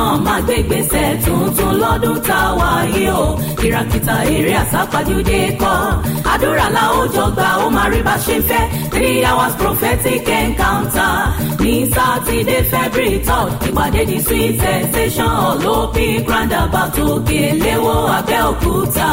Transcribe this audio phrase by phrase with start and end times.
[0.00, 3.38] máa gbé gbèsè tuntun lọ́dún tá a wà yìí o.
[3.60, 5.76] Kìràkìtà èrè àsápàjùdé kọ́.
[6.32, 8.62] Àdúrà la ó jọ gbà ó máa rí bá ṣe fẹ́.
[8.92, 11.16] Three hours prophetic encounter.
[11.62, 19.08] Ní sátidé february third ìpàdé ní sweet sensation olópin roundabout òkè léwó abẹ́òkúta.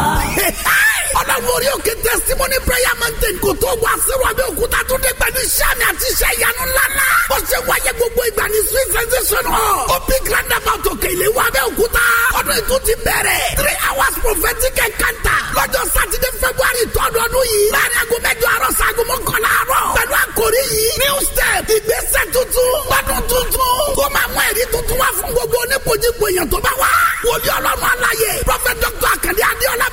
[1.20, 1.94] ọlọ́run orí òkè
[2.24, 6.32] testimony prayer mountain kò tó wá sírò abẹ́òkúta tó dé pẹ̀lú iṣẹ́ mi àti iṣẹ́
[6.40, 7.08] ìyanu ńláńlá.
[7.36, 9.80] ó ṣe wáyé gbogbo ìgbà ní sweet sensation hall.
[9.96, 12.04] ó bí roundabout òkè ìléwọ́ abẹ́òkúta.
[12.38, 13.42] ọdún ètò ti bẹ̀rẹ̀.
[13.60, 15.40] three hours prophetic encounter.
[15.58, 17.66] lọ́jọ́ sátidé february tọ́dún ọdún yìí.
[17.76, 19.82] láàárín aago mẹ́jọ àárọ̀ sago mọ́kànlá àárọ̀.
[19.98, 20.90] pẹ̀lú àkòrí yìí.
[21.04, 22.72] new step ìgbésẹ̀ tuntun.
[22.92, 23.72] lọ́dún tuntun.
[23.98, 26.92] tó máa mú ẹ̀rí tuntun wá fún gbogbo oníkojúkọ èèyàn tó bá wá.
[27.28, 28.32] wòlíì ọlọ́run aláyè.
[28.48, 29.88] prophet dr akadé adéọlá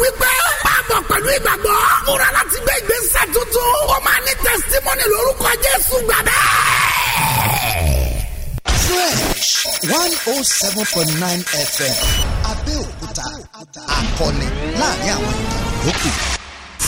[0.00, 0.39] wípé.
[0.64, 1.78] Báàbọ̀ pẹ̀lú ìgbàgbọ́.
[2.06, 3.70] múra láti gbé ìgbésẹ̀ tuntun.
[3.94, 6.38] ó máa ní testimony lórúkọ jésù gbàgbẹ́.
[8.86, 9.66] fresh
[10.00, 11.42] one oh seven point nine
[11.74, 11.96] fm
[12.52, 13.26] abẹ́òkúta
[13.98, 14.46] akọni
[14.80, 15.34] láàrin àwọn
[15.86, 16.10] ìyókù.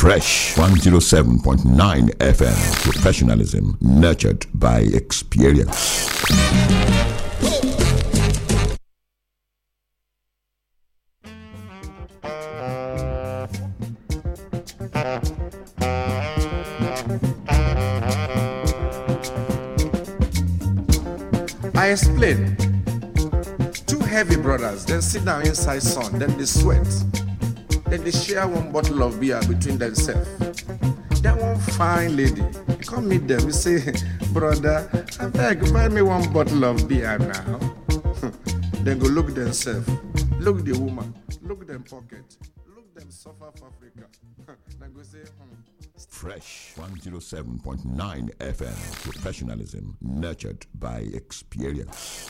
[0.02, 2.58] Fresh 107.9 FM.
[2.82, 5.78] Professionalism nurtured by experience.
[21.92, 22.56] Explain.
[23.86, 26.86] Two heavy brothers then sit down inside sun, then they sweat.
[27.86, 30.28] Then they share one bottle of beer between themselves.
[31.20, 32.42] Then one fine lady,
[32.86, 33.92] come meet them, he say,
[34.32, 34.88] brother,
[35.20, 37.58] I beg, buy me one bottle of beer now.
[38.82, 39.88] then go look themselves,
[40.38, 42.24] look the woman, look them pocket,
[43.02, 44.06] them suffer Africa.
[44.80, 45.54] then go say, hmm.
[46.08, 49.02] Fresh 107.9 FM.
[49.02, 52.28] Professionalism nurtured by experience.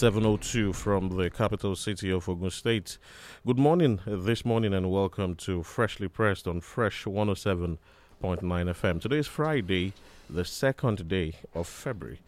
[0.00, 2.98] 7.02 from the capital city of Ogun State.
[3.46, 7.78] Good morning uh, this morning and welcome to Freshly Pressed on Fresh 107.9
[8.20, 9.00] FM.
[9.00, 9.94] Today is Friday,
[10.28, 12.18] the second day of February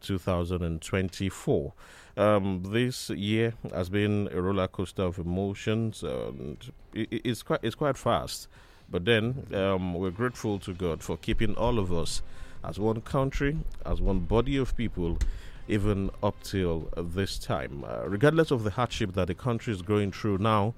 [0.00, 1.72] 2024.
[2.16, 7.60] Um, this year has been a roller coaster of emotions and it, it- it's, quite,
[7.62, 8.48] it's quite fast.
[8.90, 12.22] But then um, we're grateful to God for keeping all of us
[12.64, 15.18] as one country, as one body of people,
[15.68, 17.84] even up till uh, this time.
[17.84, 20.74] Uh, regardless of the hardship that the country is going through now,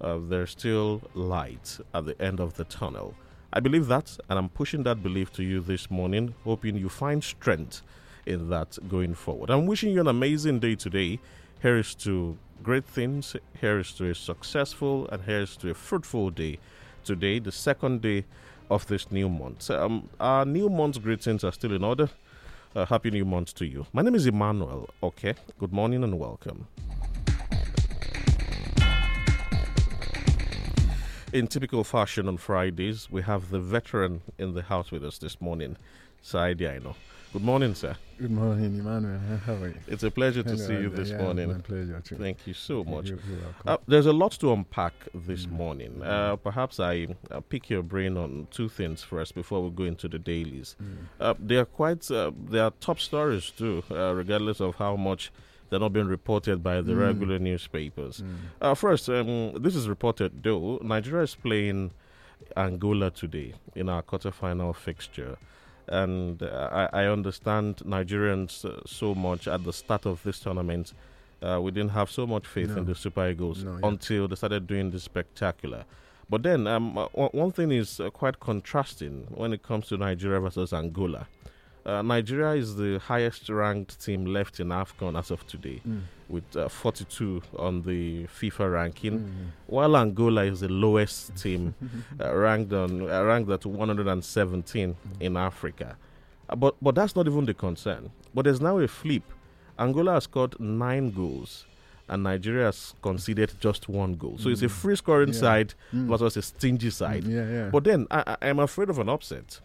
[0.00, 3.14] uh, there's still light at the end of the tunnel.
[3.52, 7.22] I believe that, and I'm pushing that belief to you this morning, hoping you find
[7.22, 7.82] strength
[8.26, 9.50] in that going forward.
[9.50, 11.20] I'm wishing you an amazing day today.
[11.60, 16.58] Here's to great things, here's to a successful, and here's to a fruitful day
[17.04, 18.24] today, the second day
[18.70, 19.70] of this new month.
[19.70, 22.10] Um, our new month's greetings are still in order.
[22.74, 23.86] Uh, happy new month to you.
[23.92, 24.90] My name is Emmanuel.
[25.00, 26.66] Okay, good morning and welcome.
[31.32, 35.40] In typical fashion on Fridays, we have the veteran in the house with us this
[35.40, 35.76] morning,
[36.20, 36.96] Saidi Aino.
[37.34, 37.96] Good morning, sir.
[38.16, 39.18] Good morning, Emmanuel.
[39.44, 39.74] How are you?
[39.88, 41.48] It's a pleasure to Hello, see you this yeah, morning.
[41.52, 42.14] My pleasure too.
[42.14, 43.06] Thank you so much.
[43.10, 43.62] You- you're welcome.
[43.66, 46.00] Uh, there's a lot to unpack this morning.
[46.00, 50.06] Uh, perhaps I uh, pick your brain on two things first before we go into
[50.06, 50.76] the dailies.
[51.18, 55.32] Uh, they are quite, uh, they are top stories too, uh, regardless of how much
[55.70, 58.22] they're not being reported by the regular newspapers.
[58.62, 60.78] Uh, first, um, this is reported though.
[60.84, 61.90] Nigeria is playing
[62.56, 65.36] Angola today in our quarterfinal fixture.
[65.88, 70.92] And uh, I, I understand Nigerians uh, so much at the start of this tournament.
[71.42, 73.88] Uh, we didn't have so much faith in the Super Eagles No, yeah.
[73.88, 75.84] until they started doing the spectacular.
[76.30, 79.98] But then, um, uh, one one thing is uh, quite contrasting when it comes to
[79.98, 81.26] Nigeria versus Angola.
[81.86, 86.00] Uh, Nigeria is the highest ranked team left in AFCON as of today, Mm.
[86.30, 89.50] with uh, 42 on the FIFA ranking, Mm.
[89.66, 91.74] while Angola is the lowest team,
[92.20, 95.96] uh, ranked on uh, ranked at 117 in Africa.
[96.48, 98.10] Uh, but but that's not even the concern.
[98.34, 99.22] But there's now a flip.
[99.78, 101.66] Angola has scored nine goals,
[102.08, 104.38] and Nigeria has conceded just one goal.
[104.38, 104.70] So it's a Mm.
[104.70, 105.40] free scoring Yeah.
[105.40, 106.06] side Mm.
[106.08, 107.24] versus a stingy side.
[107.24, 107.68] Yeah, yeah.
[107.70, 109.60] But then I, I- I'm afraid of an upset.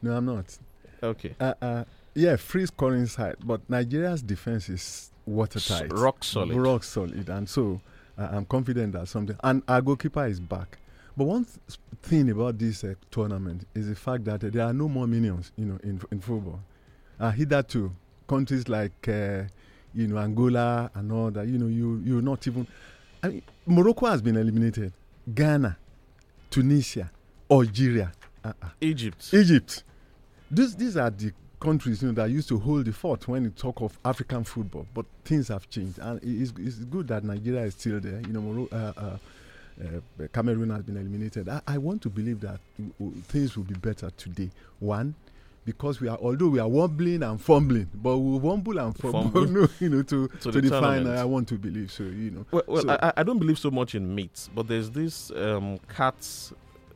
[0.00, 0.58] no, I'm not.
[1.02, 1.34] Okay.
[1.40, 1.84] Uh, uh,
[2.14, 6.56] yeah, free scoring side, but Nigeria's defense is watertight, S- rock solid.
[6.56, 7.80] rock solid, and so
[8.18, 9.36] uh, I'm confident that something.
[9.44, 10.78] And our goalkeeper is back.
[11.16, 14.72] But one th- thing about this uh, tournament is the fact that uh, there are
[14.72, 16.60] no more minions, you know, in in football.
[17.20, 17.92] Uh, hitherto,
[18.28, 19.42] countries like uh,
[19.94, 22.66] you know Angola and all that, you know, you you're not even.
[23.22, 24.92] I mean, Morocco has been eliminated.
[25.34, 25.76] Ghana,
[26.50, 27.10] Tunisia,
[27.50, 28.12] Algeria,
[28.44, 28.68] uh-uh.
[28.80, 29.28] Egypt.
[29.34, 29.82] Egypt.
[30.50, 33.50] These these are the countries you know that used to hold the fort when you
[33.50, 37.62] talk of African football, but things have changed, and it is it's good that Nigeria
[37.62, 38.20] is still there.
[38.20, 39.16] You know, Moro- uh, uh,
[39.84, 41.48] uh, Cameroon has been eliminated.
[41.48, 42.60] I, I want to believe that
[43.24, 44.50] things will be better today.
[44.80, 45.14] One.
[45.64, 49.68] Because we are, although we are wobbling and fumbling, but we wobble and fumble, no,
[49.80, 51.12] you know, to, To to, the the final.
[51.18, 52.46] I want to believe so, you know.
[52.50, 55.76] Well, well So- I, I- don't believe so much in meat, but there's this um,
[55.94, 56.14] cat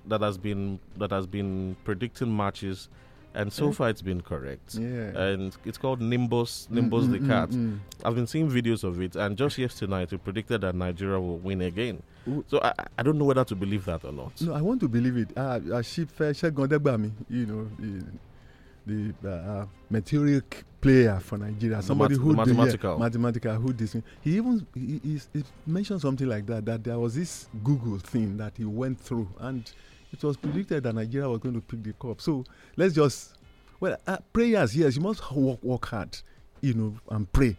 [0.06, 2.88] that has been that has been predicting matches,
[3.34, 4.74] and so far it's been correct.
[4.74, 5.16] Yeah.
[5.18, 7.48] And it's called Nimbus, Nimbus Mm, the mm, cat.
[7.50, 7.78] mm, mm.
[8.04, 11.38] I've been seeing videos of it, and just yesterday night, it predicted that Nigeria will
[11.38, 12.02] win again.
[12.28, 12.44] Ooh.
[12.48, 14.40] So I, I don't know whether to believe that or not.
[14.40, 15.30] No, I want to believe it.
[15.36, 18.04] Uh, uh, she Segun Odegbami, you know, the,
[18.86, 19.32] the uh,
[19.62, 20.40] uh, material
[20.80, 22.98] player for Nigeria, somebody who the did- yeah, mathematical.
[22.98, 23.96] mathematical, who this.
[24.20, 26.64] He even he, he, he mentioned something like that.
[26.66, 29.70] That there was this Google thing that he went through, and
[30.12, 32.20] it was predicted that Nigeria was going to pick the cup.
[32.20, 32.44] So
[32.76, 33.34] let's just
[33.80, 34.76] well, uh, prayers.
[34.76, 36.16] Yes, you must work, work hard,
[36.60, 37.56] you know, and pray.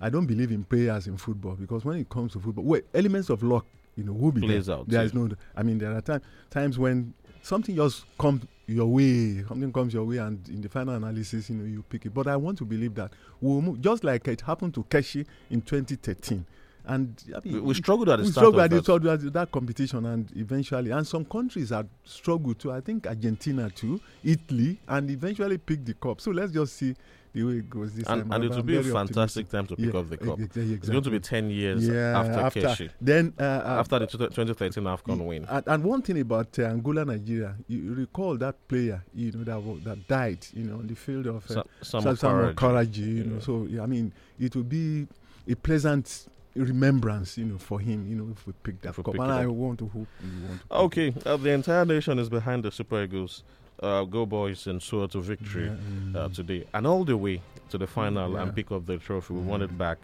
[0.00, 3.28] I don't believe in prayers in football because when it comes to football, well, elements
[3.28, 3.66] of luck,
[3.96, 4.76] you know, will be Plays there.
[4.76, 5.28] out, There is no.
[5.56, 7.12] I mean, there are time, times when
[7.42, 11.56] something just comes your way, something comes your way, and in the final analysis, you
[11.56, 12.14] know, you pick it.
[12.14, 15.60] But I want to believe that we'll move, just like it happened to Keshi in
[15.60, 16.46] 2013.
[16.88, 18.84] And I mean, We, struggled at the we start struggled of at the that.
[18.84, 22.72] start that competition, and eventually, and some countries had struggled too.
[22.72, 26.20] I think Argentina too, Italy, and eventually picked the cup.
[26.22, 26.94] So let's just see
[27.34, 28.32] the way it goes this and, time.
[28.32, 29.50] and it will be a fantastic optimistic.
[29.50, 30.40] time to pick Yeah, up the cup.
[30.40, 33.76] ex- ex- It's going to be 10 years yeah, after, after Keshi, then uh, uh,
[33.80, 35.44] after the 2013 AFCON win.
[35.46, 39.84] and, and one thing about uh, Angola, Nigeria, you recall that player, you know, that
[39.84, 42.54] that died, you know, on the field of uh, Sa- Sa- Samuel Samuel Okwaraji.
[42.54, 43.34] Okwaraji, you know.
[43.34, 43.40] Yeah.
[43.42, 44.10] So yeah, I mean,
[44.40, 45.06] it will be
[45.46, 46.28] a pleasant
[46.64, 49.44] remembrance, you know, for him, you know, if we pick that If pick And I
[49.44, 49.50] up.
[49.52, 50.76] want to hope we want to.
[50.76, 53.42] Okay, uh, the entire nation is behind the Super Eagles.
[53.80, 56.34] Uh, go boys and soar to victory Yeah, uh, mm.
[56.34, 57.40] today, and all the way
[57.70, 58.42] to the final Yeah.
[58.42, 59.34] and pick up the trophy.
[59.34, 59.78] We want it Mm.
[59.78, 59.98] back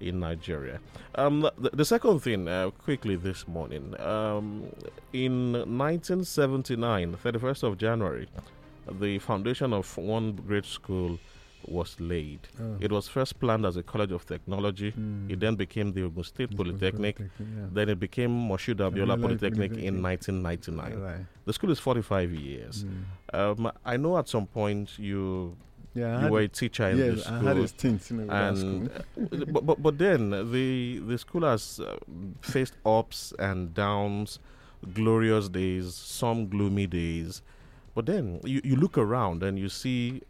[0.00, 0.78] in Nigeria.
[1.14, 4.64] Um, the, the second thing, uh, quickly this morning, um,
[5.14, 8.28] in 1979, 31st of January,
[9.00, 11.18] the foundation of one great school
[11.68, 12.40] was laid.
[12.60, 12.76] Oh.
[12.80, 14.92] It was first planned as a college of technology.
[14.92, 15.30] Mm.
[15.30, 17.18] It then became the Ogun State It's Polytechnic.
[17.20, 17.26] yeah.
[17.72, 20.98] Then it became Moshood Abiola Polytechnic in 1999.
[21.00, 21.26] Right.
[21.44, 22.84] The school is 45 years.
[22.84, 23.58] Mm.
[23.66, 25.56] Um, I know at some point you
[25.94, 27.78] Yeah, you were a- teacher in yeah, the I had a school.
[27.98, 29.42] stint, you know, with that And school.
[29.42, 31.96] uh, but, but but then the the school has uh,
[32.40, 34.40] faced ups and downs,
[34.92, 37.42] glorious days, some gloomy days.
[37.94, 40.22] But then you, you look around and you see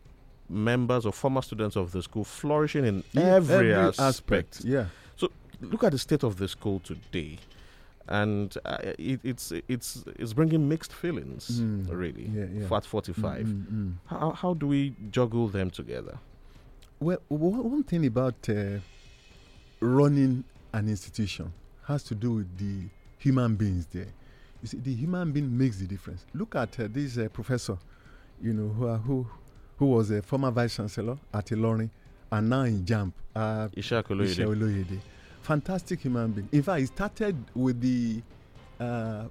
[0.48, 4.64] members or former students of the school flourishing in Yeah, every, aspect.
[4.64, 4.86] Yeah.
[5.16, 7.38] So look at the state of the school today,
[8.08, 11.60] and uh, it, it's it's it's bringing mixed feelings.
[11.60, 11.88] Mm.
[11.90, 12.66] Really, Yeah, yeah.
[12.68, 13.46] for at forty five.
[13.46, 13.92] Mm, mm, mm.
[14.06, 16.18] How, how do we juggle them together?
[17.00, 18.78] Well, one one thing about uh,
[19.80, 21.52] running an institution
[21.86, 24.08] has to do with the human beings there.
[24.62, 26.24] You see, the human being makes the difference.
[26.32, 27.76] Look at uh, this uh, professor,
[28.40, 29.26] you know, who, who
[29.84, 31.90] who was a former vice chancellor at Ilorin
[32.32, 33.12] and now in JAMB.
[33.36, 34.98] Uh, Ishaq Oloyede.
[35.42, 36.48] Fantastic human being.
[36.52, 38.22] In fact, he started with the
[38.80, 39.24] uh,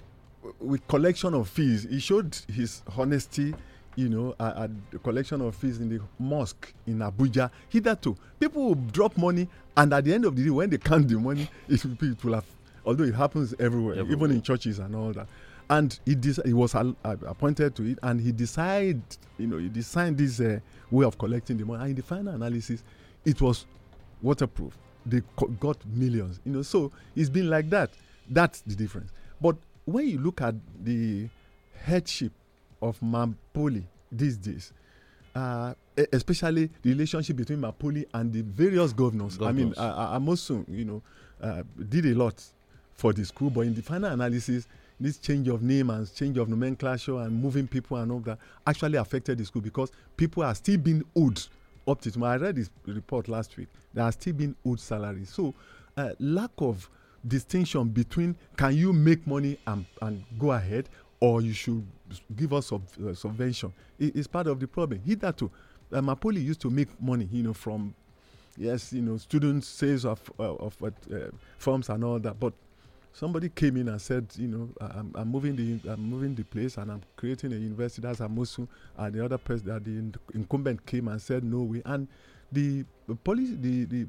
[0.59, 1.87] with collection of fees.
[1.89, 3.55] He showed his honesty,
[3.95, 7.49] you know, at, at the collection of fees in the mosque in Abuja.
[7.69, 11.07] Hitherto, people will drop money, and at the end of the day, when they count
[11.07, 12.45] the money, it will, be, it will have.
[12.85, 15.27] Although it happens everywhere, even in churches and all that.
[15.69, 19.01] And he dec- he was al- uh, appointed to it, and he decided,
[19.37, 20.59] you know, he designed this uh,
[20.91, 21.81] way of collecting the money.
[21.81, 22.83] And in the final analysis,
[23.25, 23.65] it was
[24.21, 24.77] waterproof.
[25.05, 26.61] They co- got millions, you know.
[26.61, 27.89] So it's been like that.
[28.29, 29.11] That's the difference.
[29.41, 29.55] But
[29.85, 31.27] when you look at the
[31.83, 32.31] headship
[32.81, 34.71] of Mapoli these days,
[35.35, 35.73] uh,
[36.11, 39.39] especially the relationship between Mapoli and the various governors.
[39.41, 41.01] I mean, uh, uh, Amosun, you know,
[41.41, 42.41] uh, did a lot
[42.93, 44.67] for the school, but in the final analysis,
[44.99, 48.97] this change of name and change of nomenclature and moving people and all that actually
[48.97, 51.41] affected the school because people are still being owed
[51.87, 52.33] up to tomorrow.
[52.33, 53.67] I read this report last week.
[53.93, 55.29] They are still being owed salaries.
[55.29, 55.53] So,
[55.97, 56.89] uh, lack of
[57.27, 61.85] distinction between can you make money and, and go ahead or you should
[62.35, 63.71] give us sub, uh, subvention
[64.01, 64.99] i- is part of the problem.
[65.05, 65.49] Hitherto,
[65.91, 67.93] uh, Mapoli used to make money, you know, from
[68.57, 72.39] yes, you know, students sales of uh, of uh, uh, forms and all that.
[72.39, 72.53] But
[73.13, 76.77] somebody came in and said, you know, I'm, I'm moving the I'm moving the place
[76.77, 78.01] and I'm creating a university.
[78.01, 78.67] That's Amosun,
[78.97, 81.81] and the other person, that the incumbent came and said no way.
[81.85, 82.07] And
[82.51, 82.85] the
[83.23, 84.07] policy, the the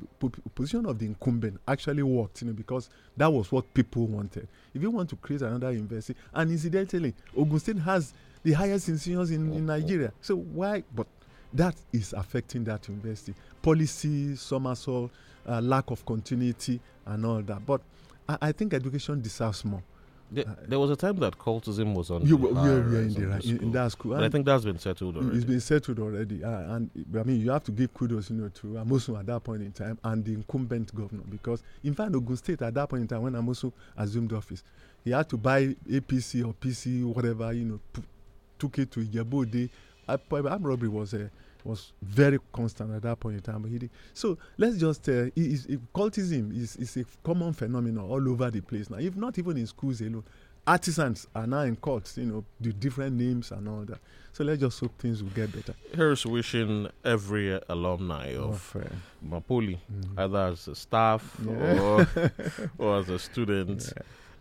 [0.54, 4.48] position of the incumbent actually worked, you know, because that was what people wanted.
[4.74, 9.30] If you want to create another university, and incidentally, Ogun State has the highest institutions
[9.30, 10.12] in, in Nigeria.
[10.20, 10.82] So why?
[10.94, 11.06] But
[11.52, 13.34] that is affecting that university.
[13.62, 15.10] Policy, somersault,
[15.48, 17.64] uh, lack of continuity, and all that.
[17.64, 17.80] But
[18.28, 19.82] I, I think education deserves more.
[20.30, 22.70] There, there was a time that cultism was on You the were, we are, we
[22.70, 24.14] are rise in, the, right, in, in that school.
[24.14, 25.36] I think that's been settled already.
[25.36, 26.42] it's been settled already.
[26.42, 29.44] Uh, and I mean, you have to give kudos, you know, to Amosun at that
[29.44, 33.02] point in time and the incumbent governor because, in fact, Ogun State at that point
[33.02, 34.64] in time when Amosun assumed office,
[35.04, 38.02] he had to buy APC or PC, whatever, you know, p-
[38.58, 39.70] took it to.
[40.06, 41.28] Uh, armed robbery was uh,
[41.64, 43.62] was very constant at that point in time.
[43.62, 43.90] But he did.
[44.12, 48.90] So let's just uh, is, cultism is, is a common phenomenon all over the place
[48.90, 48.98] now.
[48.98, 50.24] If not even in schools alone,
[50.66, 52.18] artisans are now in courts.
[52.18, 53.98] You know, the different names and all that.
[54.32, 55.74] So let's just hope things will get better.
[55.94, 58.88] Here's wishing every alumni of Of, uh,
[59.24, 60.18] Mapoli, mhm.
[60.18, 61.80] either as a staff Yeah.
[61.80, 62.08] or,
[62.78, 63.92] or as a student,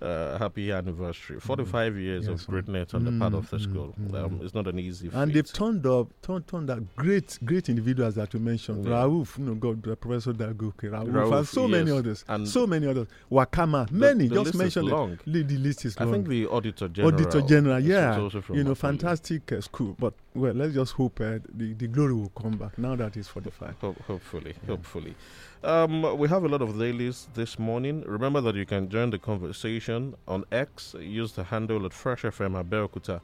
[0.03, 1.39] uh, happy anniversary.
[1.39, 3.95] 45 years Yes, of greatness on the part of the Mm, school.
[3.99, 4.43] mm, Um, mm.
[4.43, 5.33] it's not an easy and feat.
[5.35, 8.85] they've turned up, turned, turned out great, great individuals that you mentioned.
[8.85, 8.91] Yeah.
[9.05, 12.87] Rauf, you know, God, uh, Professor Dagoke, Rauf, and so many others, And so many
[12.87, 13.07] others.
[13.31, 14.27] Wakama, the- many.
[14.27, 14.93] the just list is mention them.
[14.93, 15.19] long.
[15.25, 16.13] The, the list is I long.
[16.13, 17.13] think the auditor general.
[17.13, 19.95] Auditor General, yeah, you know, fantastic uh, school.
[19.99, 23.27] But well, let's just hope uh, the the glory will come back now that it's
[23.27, 23.75] 45.
[23.81, 25.15] Ho- hopefully, hopefully.
[25.63, 28.03] Um, we have a lot of dailies this morning.
[28.05, 30.93] Remember that you can join the conversation on X.
[30.99, 33.21] Use the handle at Fresh FM Abeokuta.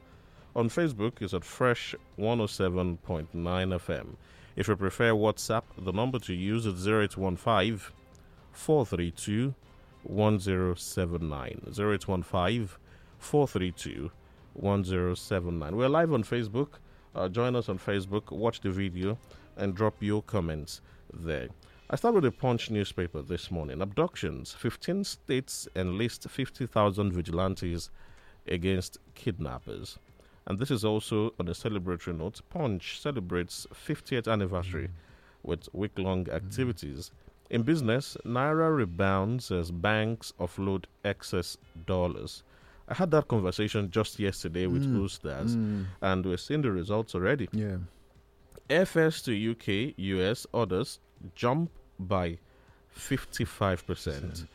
[0.55, 4.15] On Facebook is at Fresh 107.9 FM.
[4.55, 7.81] If you prefer WhatsApp, the number to use is 0815
[8.53, 9.53] 432
[10.03, 11.61] 1079.
[11.77, 12.69] 0815
[13.17, 14.11] 432
[14.53, 15.75] 1079.
[15.75, 16.69] We're live on Facebook.
[17.13, 19.17] Uh, join us on Facebook, watch the video,
[19.57, 20.79] and drop your comments
[21.13, 21.49] there.
[21.89, 23.81] I start with the Punch newspaper this morning.
[23.81, 24.53] Abductions.
[24.53, 27.89] 15 states enlist 50,000 vigilantes
[28.47, 29.97] against kidnappers.
[30.45, 32.41] And this is also on a celebratory note.
[32.49, 34.89] Punch celebrates 50th anniversary
[35.43, 37.11] with week long activities.
[37.49, 42.43] In business, Naira rebounds as banks offload excess dollars.
[42.87, 45.01] I had that conversation just yesterday with Mm.
[45.03, 47.47] Ustaz, Mm, and we're seeing the results already.
[47.51, 47.77] yeah.
[48.69, 50.99] FS to UK, US orders
[51.35, 52.37] jump by
[52.97, 54.47] 55%.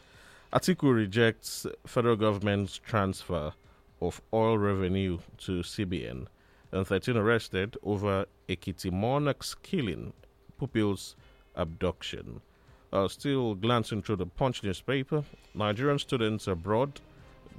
[0.53, 3.53] Atiku rejects federal government's transfer
[4.01, 6.27] of oil revenue to CBN.
[6.73, 10.13] And 13 arrested over Ekiti monarch's killing,
[10.59, 11.17] pupils
[11.57, 12.41] abduction.
[12.93, 15.25] Uh, still glancing through the Punch newspaper,
[15.55, 17.01] Nigerian students abroad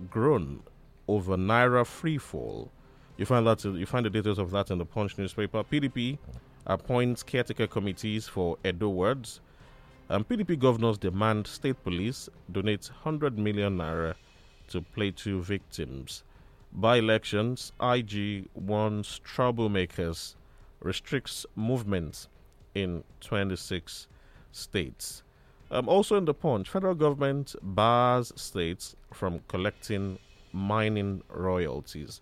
[0.09, 0.63] groan
[1.07, 2.69] over Naira freefall.
[3.17, 5.63] You find that you find the details of that in the Punch newspaper.
[5.63, 6.17] PDP
[6.65, 9.39] appoints caretaker committees for Edo wards.
[10.07, 14.13] And PDP governors demand state police donate 100 million naira
[14.67, 16.23] to Plateau victims.
[16.71, 20.35] By elections, IG warns troublemakers,
[20.79, 22.27] restricts movement
[22.75, 24.07] in 26
[24.51, 25.23] states.
[25.71, 30.19] Um, also in the punch, federal government bars states from collecting
[30.53, 32.21] mining royalties.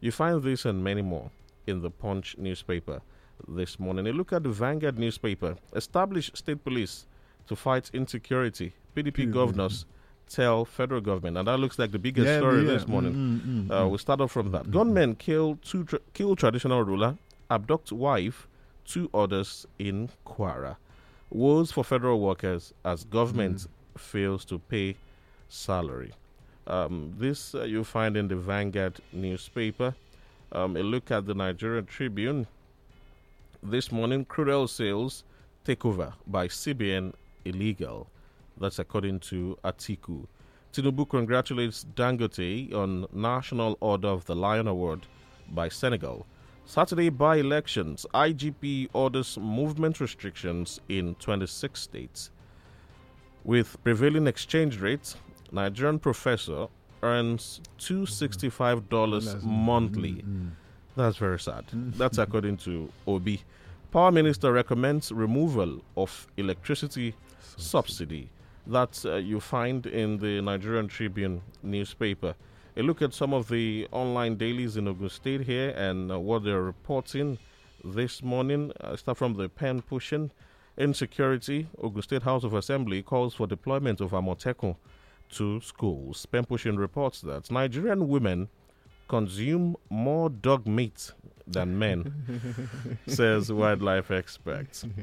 [0.00, 1.30] You find this and many more
[1.66, 3.02] in the Punch newspaper
[3.48, 4.06] this morning.
[4.06, 5.56] A look at the Vanguard newspaper.
[5.74, 7.06] Establish state police
[7.48, 8.72] to fight insecurity.
[8.96, 9.32] PDP PDP.
[9.32, 9.86] governors
[10.28, 12.72] tell federal government, and that looks like the biggest Yeah, story yeah.
[12.72, 13.12] this morning.
[13.14, 13.88] Mm, mm, mm, Uh, mm.
[13.90, 14.70] we'll start off from that.
[14.70, 17.16] Gunmen kill two tra- kill traditional ruler,
[17.50, 18.46] abduct wife,
[18.86, 20.76] two others in Kwara.
[21.30, 23.66] Woes for federal workers as government
[23.98, 24.96] fails to pay
[25.48, 26.12] salary.
[26.66, 29.94] Um, this uh, you'll find in the Vanguard newspaper.
[30.52, 32.46] Um, a look at the Nigerian Tribune.
[33.62, 35.24] This morning, crude oil sales
[35.66, 37.12] takeover by CBN
[37.44, 38.08] illegal.
[38.58, 40.26] That's according to Atiku.
[40.72, 45.06] Tinubu congratulates Dangote on National Order of the Lion Award
[45.50, 46.26] by Senegal.
[46.66, 52.30] Saturday by elections, IGP orders movement restrictions in 26 states.
[53.44, 55.16] With prevailing exchange rates,
[55.52, 56.66] Nigerian professor
[57.02, 59.48] earns $265 mm-hmm.
[59.48, 60.12] monthly.
[60.14, 60.48] Mm-hmm.
[60.96, 61.66] That's very sad.
[61.66, 61.98] Mm-hmm.
[61.98, 63.42] That's according to Obi.
[63.92, 67.14] Power Minister recommends removal of electricity
[67.56, 68.30] subsidy.
[68.66, 72.34] That uh, you find in the Nigerian Tribune newspaper.
[72.76, 76.44] A look at some of the online dailies in Ogun State here and uh, what
[76.44, 77.38] they're reporting
[77.84, 78.72] this morning.
[78.80, 80.30] I start from the pen pushing.
[80.76, 81.68] Insecurity.
[81.80, 84.76] Ogun State House of Assembly calls for deployment of Amotekun
[85.30, 86.26] to schools.
[86.26, 88.48] Pen pushing reports that Nigerian women
[89.08, 91.12] consume more dog meat
[91.46, 92.58] than men,
[93.06, 94.84] says wildlife experts.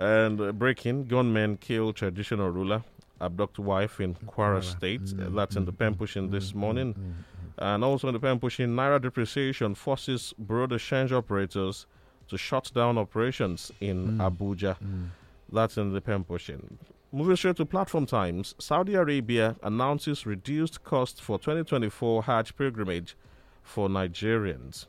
[0.00, 2.82] And breaking, gunmen kill traditional ruler,
[3.20, 5.12] abduct wife in Kwara State.
[5.12, 6.58] Uh, That's in the pen pushing this mm-hmm.
[6.58, 6.94] morning.
[6.94, 7.10] Mm-hmm.
[7.58, 11.86] And also in the pen pushing, Naira depreciation forces Bureau de Change operators
[12.28, 14.30] to shut down operations in mm.
[14.30, 14.76] Abuja.
[14.80, 15.08] Mm.
[15.52, 16.78] That's in the pen pushing.
[17.12, 23.16] Moving straight to platform times, Saudi Arabia announces reduced cost for 2024 Hajj pilgrimage
[23.62, 24.86] for Nigerians.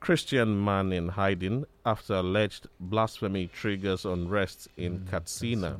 [0.00, 5.78] Christian man in hiding after alleged blasphemy triggers unrest in mm, Katsina.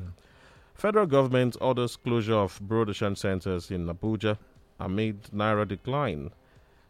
[0.75, 4.37] Federal government orders closure of Broadcasting centers in Abuja
[4.79, 6.31] amid naira decline.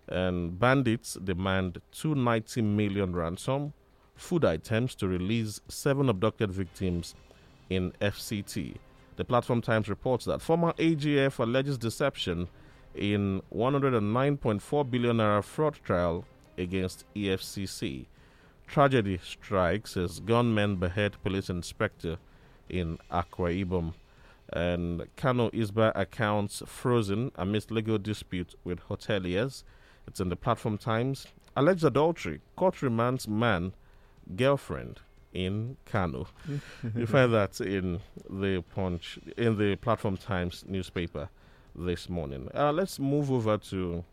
[0.09, 3.75] And bandits demand 290 million ransom,
[4.17, 7.15] food items to release seven abducted victims
[7.69, 8.75] in FCT.
[9.15, 12.49] The Platform Times reports that former AGF alleges deception
[12.97, 16.25] in 109.4 billion naira fraud trial
[16.61, 18.07] against EFCC.
[18.67, 22.19] Tragedy strikes as gunmen behead police inspector
[22.69, 23.95] in Akwa Ibom.
[24.52, 29.64] And Kano Hisbah accounts frozen amidst legal dispute with hoteliers.
[30.07, 31.26] It's in the Platform Times.
[31.57, 32.40] Alleged adultery.
[32.57, 33.73] Court remands man,
[34.37, 35.00] girlfriend
[35.33, 36.26] in Kano.
[36.97, 41.29] you find that in the Punch, in the Platform Times newspaper
[41.75, 42.49] this morning.
[42.55, 44.05] Uh, let's move over to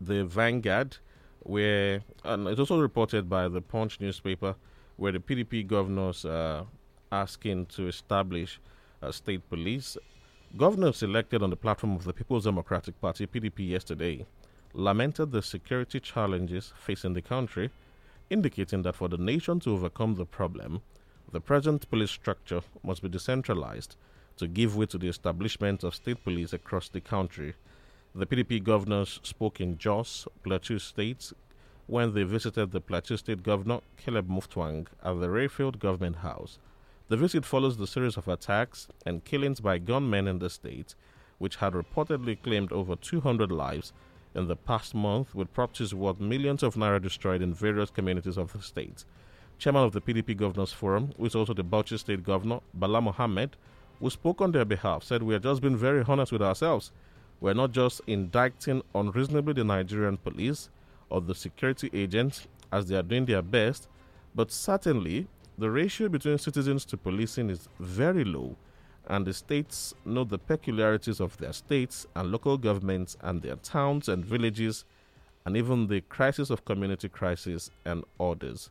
[0.00, 0.98] the Vanguard,
[1.40, 4.54] where and it's also reported by the Punch newspaper,
[4.96, 6.66] where the PDP governors are
[7.10, 8.60] asking to establish
[9.02, 9.96] a state police.
[10.56, 14.26] Governors elected on the platform of the People's Democratic Party (PDP) yesterday
[14.74, 17.70] lamented the security challenges facing the country,
[18.30, 20.82] indicating that for the nation to overcome the problem,
[21.32, 23.96] the present police structure must be decentralized
[24.36, 27.54] to give way to the establishment of state police across the country.
[28.18, 31.32] The PDP governors spoke in Jos, Plateau State,
[31.86, 36.58] when they visited the Plateau State Governor Caleb Mutfwang at the Rayfield Government House.
[37.06, 40.96] The visit follows the series of attacks and killings by gunmen in the state,
[41.38, 43.92] which had reportedly claimed over 200 lives
[44.34, 48.52] in the past month, with properties worth millions of naira destroyed in various communities of
[48.52, 49.04] the state.
[49.58, 53.56] Chairman of the PDP Governors Forum, who is also the Bauchi State Governor, Bala Mohammed,
[54.00, 56.90] who spoke on their behalf, said we are just being very honest with ourselves.
[57.40, 60.70] We're not just indicting unreasonably the Nigerian police
[61.10, 63.88] or the security agents as they are doing their best,
[64.34, 68.56] but certainly the ratio between citizens to policing is very low,
[69.06, 74.08] and the states know the peculiarities of their states and local governments and their towns
[74.08, 74.84] and villages,
[75.46, 78.68] and even the crisis of community crisis and orders.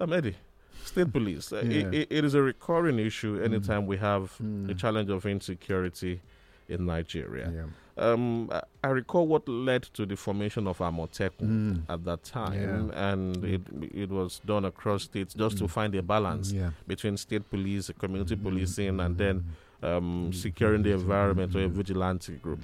[0.00, 0.36] Um, Eddie,
[0.84, 1.52] state police.
[1.52, 1.86] uh, Yeah.
[1.86, 4.32] i- i- it is a recurring issue anytime we have
[4.68, 6.20] a challenge of insecurity
[6.68, 7.50] in Nigeria.
[7.54, 7.64] Yeah.
[8.00, 8.50] Um,
[8.82, 11.82] I- recall what led to the formation of Amotekun mm.
[11.88, 13.12] at that time, Yeah.
[13.12, 13.60] and it
[13.94, 15.70] it was done across states just to mm.
[15.70, 16.70] find a balance Yeah.
[16.86, 18.42] between state police, community mm.
[18.42, 19.44] policing, and then
[19.82, 22.60] um, securing the environment or a vigilante group.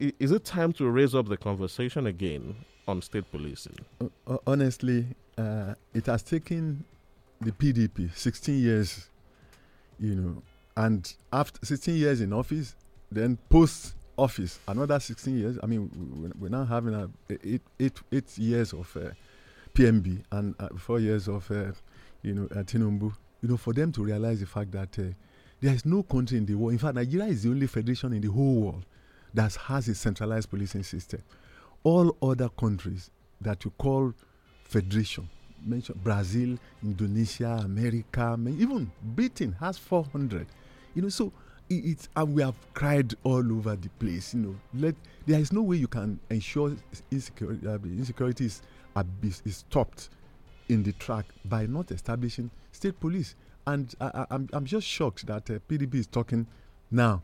[0.00, 3.76] I- Is it time to raise up the conversation again on state policing?
[4.00, 6.84] Ho- ho- honestly, uh, it has taken
[7.40, 9.10] the PDP 16 years,
[10.00, 10.42] you know,
[10.76, 12.74] and after 16 years in office,
[13.10, 15.58] then post office another 16 years.
[15.62, 15.90] I mean,
[16.22, 19.10] we- we're now having a eight, eight, eight years of uh,
[19.74, 21.72] PMB and uh, four years of, uh,
[22.22, 23.12] you know, uh, Tinubu.
[23.40, 25.02] You know, for them to realize the fact that uh,
[25.60, 26.72] there is no country in the world.
[26.72, 28.84] In fact, Nigeria is the only federation in the whole world
[29.34, 31.22] that has a centralized policing system.
[31.84, 34.12] All other countries that you call
[34.64, 35.28] federation,
[35.64, 40.46] mention Brazil, Indonesia, America, even Britain has 400.
[40.94, 41.32] You know, so
[41.70, 44.34] i- it's and we have cried all over the place.
[44.34, 44.94] You know, let
[45.26, 46.74] there is no way you can ensure
[47.10, 47.66] insecurity.
[47.66, 48.62] Uh, insecurity is,
[48.96, 50.10] uh, is stopped
[50.68, 53.34] in the track by not establishing state police.
[53.66, 56.46] And I, I'm just shocked that uh, PDP is talking
[56.90, 57.22] now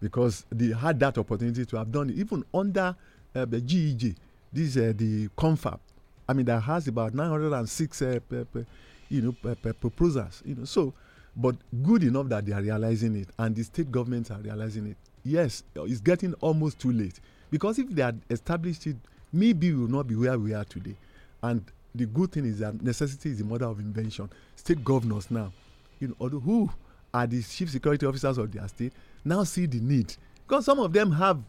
[0.00, 2.94] because they had that opportunity to have done it even under
[3.34, 4.16] uh, the GEJ.
[4.52, 5.80] This uh, the confab
[6.28, 8.66] I mean, that has about 906 uh, p- p-
[9.08, 10.42] you know, p- p- proposals.
[10.44, 10.92] You know, so,
[11.38, 14.96] but good enough that they are realizing it, and the state governments are realizing it.
[15.24, 17.20] Yes, it's getting almost too late
[17.50, 18.96] because if they had established it,
[19.32, 20.96] maybe we will not be where we are today.
[21.42, 21.62] And
[21.94, 24.28] the good thing is that necessity is the mother of invention.
[24.56, 25.52] State governors now,
[26.00, 26.70] you know, who
[27.14, 28.92] are the chief security officers of their state
[29.24, 30.14] now see the need
[30.46, 31.40] because some of them have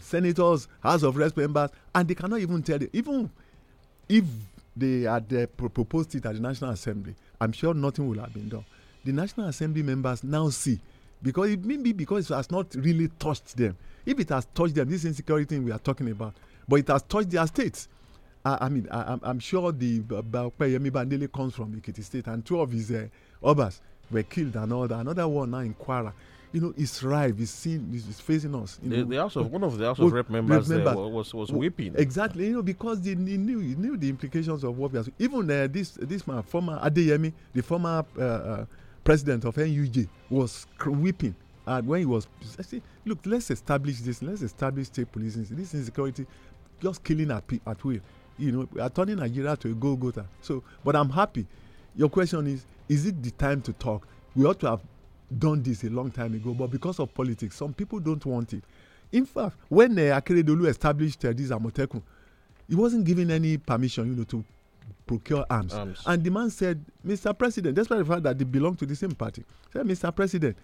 [0.00, 2.90] senators, House of Reps members, and they cannot even tell it.
[2.92, 3.30] Even
[4.08, 4.24] if
[4.76, 8.32] they had uh, pro- proposed it at the National Assembly, I'm sure nothing will have
[8.34, 8.64] been done.
[9.04, 10.80] The National Assembly members now see
[11.22, 13.76] because it may be because it has not really touched them.
[14.04, 16.34] If it has touched them, this insecurity thing we are talking about,
[16.68, 17.88] but it has touched their states.
[18.44, 22.44] I, I mean, I, I'm- I'm sure the Yemi Bandele comes from Ekiti State, and
[22.44, 23.06] two of his uh,
[23.42, 23.80] others
[24.10, 25.00] were killed, and all that.
[25.00, 26.12] Another one now in Kwara.
[26.54, 27.34] You know, it's rife.
[27.40, 27.90] It's seen.
[27.92, 28.78] It's, facing us.
[28.80, 29.04] You The, know.
[29.06, 31.96] the House of one of the of Rep members members- wa- was was weeping.
[31.96, 35.04] Exactly, you know, because they, they knew he knew the implications of what we are.
[35.18, 38.66] Even uh, this this man, former Adeyemi, the former uh, uh,
[39.02, 41.34] president of NUJ, was weeping.
[41.66, 44.22] And when he was, I say, look, let's establish this.
[44.22, 45.46] Let's establish state policing.
[45.50, 46.24] This insecurity,
[46.80, 47.98] just killing at at will.
[48.38, 50.26] You know, we are turning Nigeria to a go-getter.
[50.40, 51.48] So, but I'm happy.
[51.96, 54.06] Your question is: Is it the time to talk?
[54.36, 54.80] We ought to have
[55.38, 58.64] done this a long time ago, but because of politics, some people don't want it.
[59.12, 62.02] In fact, when uh, Akeredolu established uh, this Amotekun,
[62.68, 64.44] he wasn't given any permission, you know, to
[65.06, 65.74] procure arms.
[65.74, 66.02] Arms.
[66.06, 67.36] And the man said, "Mr.
[67.36, 70.14] President, despite the fact that they belong to the same party, said, Mr.
[70.14, 70.56] President,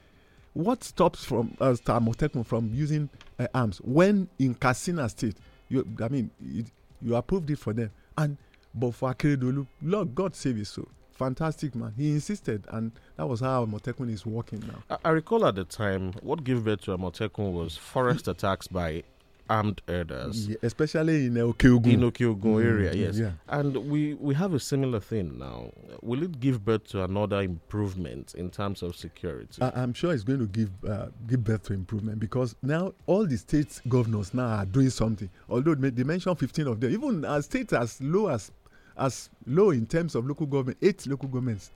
[0.53, 5.37] what stops from uh, Amotekun from using uh, arms when in Katsina State,
[5.69, 6.67] you, I mean, it,
[7.03, 8.37] you approved it for them, and
[8.75, 10.89] but for Akeredolu, Lord God save his soul."
[11.25, 11.93] Fantastic man.
[11.99, 14.97] He insisted, and that was how Amotekun is working now.
[15.05, 19.03] I, I recall at the time what gave birth to Amotekun was forest attacks by
[19.51, 20.49] armed herders.
[20.49, 21.93] Yeah, especially in Okeogun.
[21.93, 23.19] in Okiogun Mm, area, yes.
[23.19, 23.33] yeah.
[23.49, 25.73] And we, we have a similar thing now.
[26.03, 29.61] Will it give birth to another improvement in terms of security?
[29.61, 33.27] I, I'm sure it's going to give uh, give birth to improvement because now all
[33.27, 35.29] the state governors now are doing something.
[35.51, 38.53] Although they mentioned 15 of them, even a state as low as
[39.01, 41.71] as low in terms of local government, eight local governments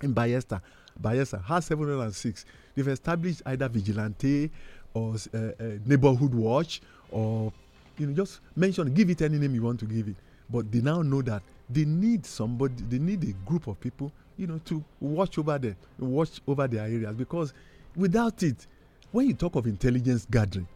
[0.00, 0.60] in Bayelsa,
[1.02, 2.46] Bayelsa has 706.
[2.74, 4.50] They've established either vigilante
[4.94, 5.52] or uh, uh,
[5.84, 7.52] neighborhood watch or
[7.98, 10.16] you know just mention give it any name you want to give it.
[10.48, 14.46] But they now know that they need somebody, they need a group of people, you
[14.46, 17.52] know, to watch over them, watch over their areas because
[17.96, 18.66] without it,
[19.10, 20.68] when you talk of intelligence gathering,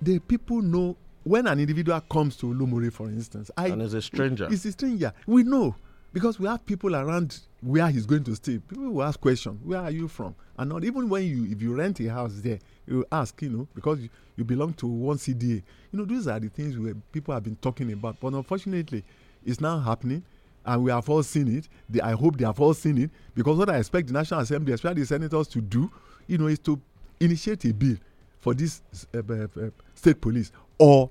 [0.00, 4.02] the people know when an individual comes to Lumure, for instance, I And is a
[4.02, 4.48] stranger.
[4.50, 5.12] It's a stranger.
[5.26, 5.74] We know
[6.12, 8.58] because we have people around where he's going to stay.
[8.58, 9.60] People will ask questions.
[9.64, 10.34] Where are you from?
[10.58, 13.68] And not even when you, if you rent a house there, you ask, you know,
[13.74, 15.62] because you, you belong to one CDA.
[15.92, 18.18] You know, these are the things where people have been talking about.
[18.20, 19.04] But unfortunately,
[19.44, 20.24] it's now happening.
[20.64, 21.68] And we have all seen it.
[21.88, 24.74] They, I hope they have all seen it because what I expect the National Assembly,
[24.74, 25.90] especially the senators, to do,
[26.26, 26.78] you know, is to
[27.18, 27.96] initiate a bill
[28.40, 28.82] for this
[29.14, 31.10] uh, uh, uh, state police or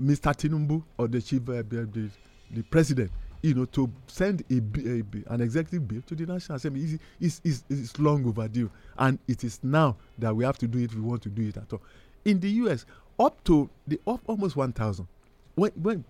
[0.00, 0.34] Mr.
[0.34, 2.10] Tinumbu or the chief, uh, the,
[2.50, 3.10] the, president,
[3.42, 6.98] you know, to send a, a an executive bill to the National Assembly.
[7.20, 10.84] It's, it's, it's long overdue, and it is now that we have to do it
[10.84, 11.82] if we want to do it at all.
[12.24, 12.86] In the U.S.,
[13.20, 15.06] up to the up almost 1,000,
[15.54, 16.04] when, when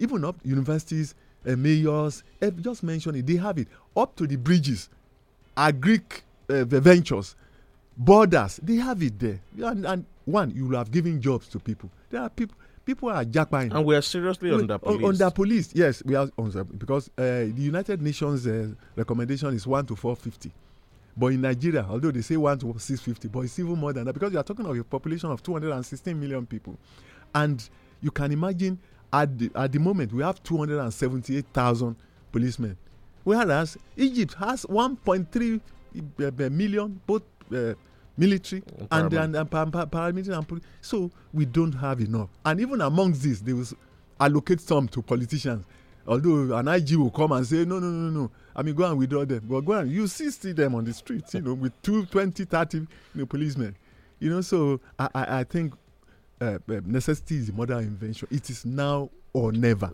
[0.00, 1.14] even up universities,
[1.46, 4.90] uh, mayors, eh, just mention it, they have it up to the bridges,
[5.56, 7.36] agric uh, ventures,
[7.96, 9.40] borders, they have it there.
[9.62, 11.90] And, and one, you will have given jobs to people.
[12.10, 12.56] There are people.
[12.84, 13.70] People are jackpine.
[13.72, 15.06] and we are seriously under police.
[15.06, 19.84] Under police, yes, we are under because uh, the United Nations uh, recommendation is one
[19.86, 20.50] to four fifty,
[21.16, 24.06] but in Nigeria, although they say one to six fifty, but it's even more than
[24.06, 26.76] that because you are talking of a population of two hundred and sixteen million people,
[27.34, 27.68] and
[28.00, 28.78] you can imagine
[29.12, 31.94] at the at the moment we have two hundred and seventy eight thousand
[32.32, 32.76] policemen,
[33.24, 35.60] whereas Egypt has one point three
[36.50, 37.22] million both.
[37.54, 37.74] Uh,
[38.20, 40.64] military and, and, and pa- pa- paramilitary and police.
[40.82, 42.28] So we don't have enough.
[42.44, 43.66] And even amongst this, they will
[44.20, 45.64] allocate some to politicians.
[46.06, 48.30] Although an IG will come and say, no, no, no, no.
[48.54, 49.44] I mean, go and withdraw them.
[49.48, 52.44] But go and, you see, see them on the streets, you know, with two, 20,
[52.44, 53.76] 30 you know, policemen.
[54.18, 55.72] You know, so I, I, I think
[56.40, 58.28] uh, uh, necessity is the mother of invention.
[58.30, 59.90] It is now or never.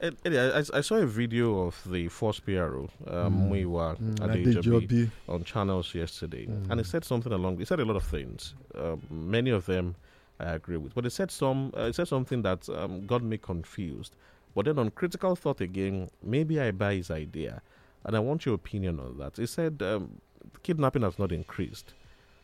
[0.00, 5.10] Ed- Eddie, I, I- saw a video of the force PRO, um, Muyiwa Mm, Adejobi,
[5.28, 6.70] on channels yesterday, Mm.
[6.70, 7.58] and he said something along.
[7.58, 8.54] He said a lot of things.
[8.74, 9.94] Um, many of them
[10.38, 11.72] I agree with, but he said some.
[11.74, 14.14] Uh, he said something that um, got me confused.
[14.54, 17.62] But then on critical thought again, maybe I buy his idea,
[18.04, 19.36] and I want your opinion on that.
[19.38, 20.20] He said um,
[20.62, 21.94] kidnapping has not increased.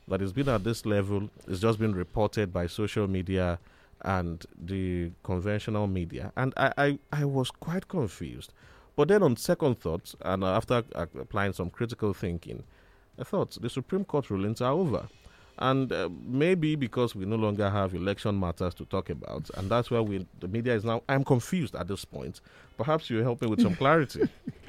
[0.09, 1.29] That it's been at this level.
[1.47, 3.59] It's just been reported by social media
[4.05, 6.33] and the conventional media.
[6.37, 8.53] And I, I, I was quite confused.
[8.97, 12.65] But then, on second thoughts, and after applying some critical thinking,
[13.19, 15.09] I thought the Supreme Court rulings are over.
[15.59, 19.91] And uh, maybe because we no longer have election matters to talk about, and that's
[19.91, 21.03] where we the media is now.
[21.09, 22.41] I'm confused at this point.
[22.77, 24.29] Perhaps you help me with some clarity.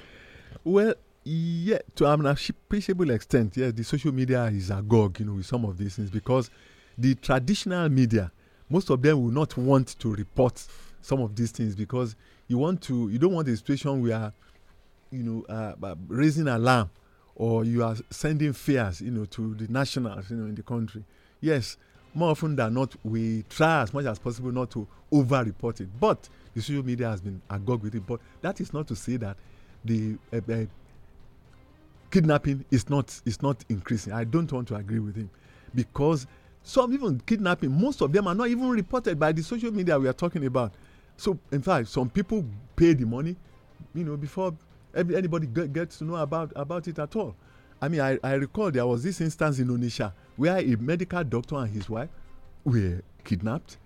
[0.63, 0.93] Well,
[1.25, 5.65] yeah, to an appreciable extent, yes, the social media is agog, you know, with some
[5.65, 6.49] of these things because
[6.97, 8.31] the traditional media,
[8.69, 10.65] most of them will not want to report
[11.01, 12.15] some of these things because
[12.47, 14.33] you want to, you don't want a situation where,
[15.11, 16.89] you know, uh, uh raising alarm
[17.35, 21.03] or you are sending fears, you know, to the nationals, you know, in the country.
[21.41, 21.77] Yes,
[22.13, 25.89] more often than not, we try as much as possible not to over-report it.
[25.99, 28.05] But the social media has been agog with it.
[28.05, 29.37] But that is not to say that
[29.83, 30.65] the uh, uh,
[32.11, 34.13] kidnapping is not is not increasing.
[34.13, 35.29] I don't want to agree with him
[35.73, 36.27] because
[36.63, 40.07] some even kidnapping, most of them are not even reported by the social media we
[40.07, 40.73] are talking about.
[41.17, 42.45] So in fact, some people
[42.75, 43.35] pay the money,
[43.93, 44.55] you know, before
[44.95, 47.35] anybody gets to know about about it at all.
[47.81, 51.57] I mean, I, I recall there was this instance in Onisha where a medical doctor
[51.57, 52.09] and his wife
[52.63, 53.77] were kidnapped.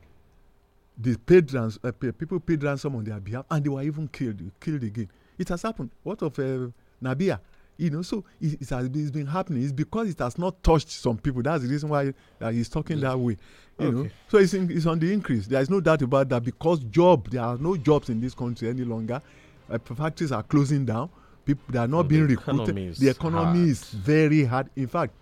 [1.00, 4.40] They paid rans- uh, people paid ransom on their behalf, and they were even killed
[4.60, 5.10] killed again.
[5.38, 5.92] It has happened.
[6.04, 6.70] What of uh,
[7.02, 7.40] Nabia?
[7.78, 9.62] You know, so it, it, has it's been happening.
[9.62, 11.44] It's because it has not touched some people.
[11.44, 13.38] That's the reason why uh, he's talking that way.
[13.80, 13.96] You okay.
[13.96, 15.46] know, so it's in, it's on the increase.
[15.46, 16.44] There is no doubt about that.
[16.44, 19.22] Because job, there are no jobs in this country any longer.
[19.70, 21.10] Uh, factories are closing down.
[21.46, 22.62] People they are not being the recruited.
[22.64, 23.70] Economy the economy hard.
[23.70, 24.70] is very hard.
[24.76, 25.14] In fact,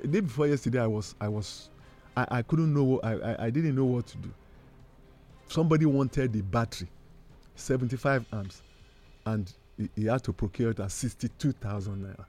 [0.00, 1.68] the day before yesterday, I was I was
[2.16, 2.98] I, I couldn't know.
[3.02, 4.30] I, I I didn't know what to do.
[5.48, 6.88] Somebody wanted the battery,
[7.56, 8.62] seventy five amps,
[9.26, 12.24] and he, he had to procure it at 62,000 naira.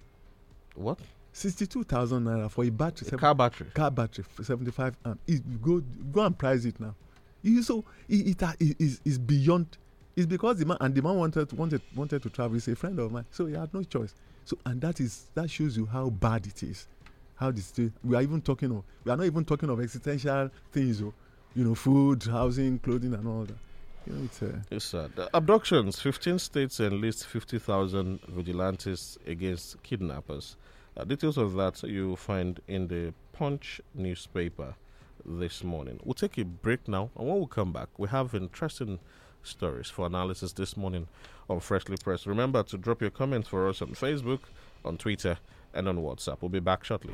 [0.76, 1.00] What?
[1.34, 3.10] 62,000 naira for a battery.
[3.12, 3.68] A car battery.
[3.74, 5.20] Car battery, 75 amp.
[5.28, 6.96] It, go, go and price it now.
[7.42, 9.78] You, so it, it, it is, beyond.
[10.16, 12.54] It's because the man and the man wanted wanted wanted to travel.
[12.54, 14.14] He's a friend of mine, so he had no choice.
[14.46, 16.88] So and that is that shows you how bad it is.
[17.36, 21.00] How this we are even talking of we are not even talking of existential things,
[21.00, 21.14] you
[21.56, 23.56] know, food, housing, clothing, and all that.
[24.72, 25.12] It's sad.
[25.18, 26.00] Uh, abductions.
[26.00, 30.58] 15 states enlist 50,000 vigilantes against kidnappers.
[30.98, 34.76] Uh, details of that you find in the Punch newspaper
[35.26, 36.00] this morning.
[36.04, 39.00] We'll take a break now, and when we come back, we have interesting
[39.44, 41.08] stories for analysis this morning
[41.50, 42.26] on Freshly Pressed.
[42.26, 44.42] Remember to drop your comments for us on Facebook,
[44.84, 45.38] on Twitter,
[45.74, 46.38] and on WhatsApp.
[46.42, 47.14] We'll be back shortly.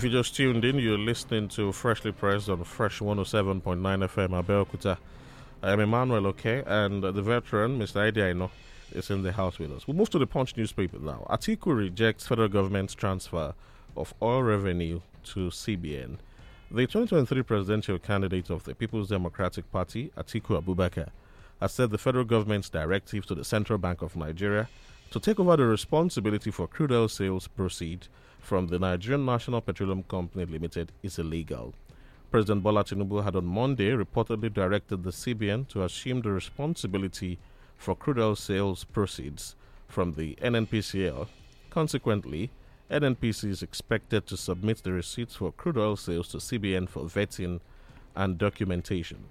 [0.00, 4.96] If you just tuned in, you're listening to Freshly Pressed on Fresh 107.9 FM Abeokuta.
[5.62, 8.10] I am Emmanuel, okay, and the veteran, Mr.
[8.10, 8.50] Idi Aino,
[8.92, 9.86] is in the house with us.
[9.86, 11.26] We move to the Punch newspaper now.
[11.28, 13.52] Atiku rejects federal government's transfer
[13.94, 16.16] of oil revenue to CBN.
[16.70, 21.10] The 2023 presidential candidate of the People's Democratic Party, Atiku Abubakar,
[21.60, 24.66] has said the federal government's directive to the Central Bank of Nigeria
[25.10, 28.06] to take over the responsibility for crude oil sales proceed
[28.40, 31.74] from the Nigerian National Petroleum Company Limited is illegal.
[32.30, 37.38] President Bola Tinubu had on Monday reportedly directed the CBN to assume the responsibility
[37.76, 39.56] for crude oil sales proceeds
[39.88, 41.26] from the NNPCL.
[41.70, 42.50] Consequently,
[42.90, 47.60] NNPC is expected to submit the receipts for crude oil sales to CBN for vetting
[48.16, 49.24] and documentation.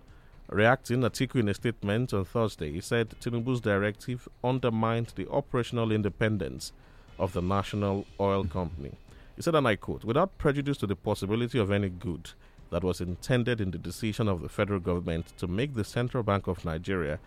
[0.50, 6.74] Reacting, Atiku in a statement on Thursday, said Tinubu's directive undermined the operational independence
[7.20, 8.94] of the National Oil Company.
[9.36, 12.32] He said, and I quote, without prejudice to the possibility of any good
[12.72, 16.48] that was intended in the decision of the federal government to make the Central Bank
[16.48, 17.20] of Nigeria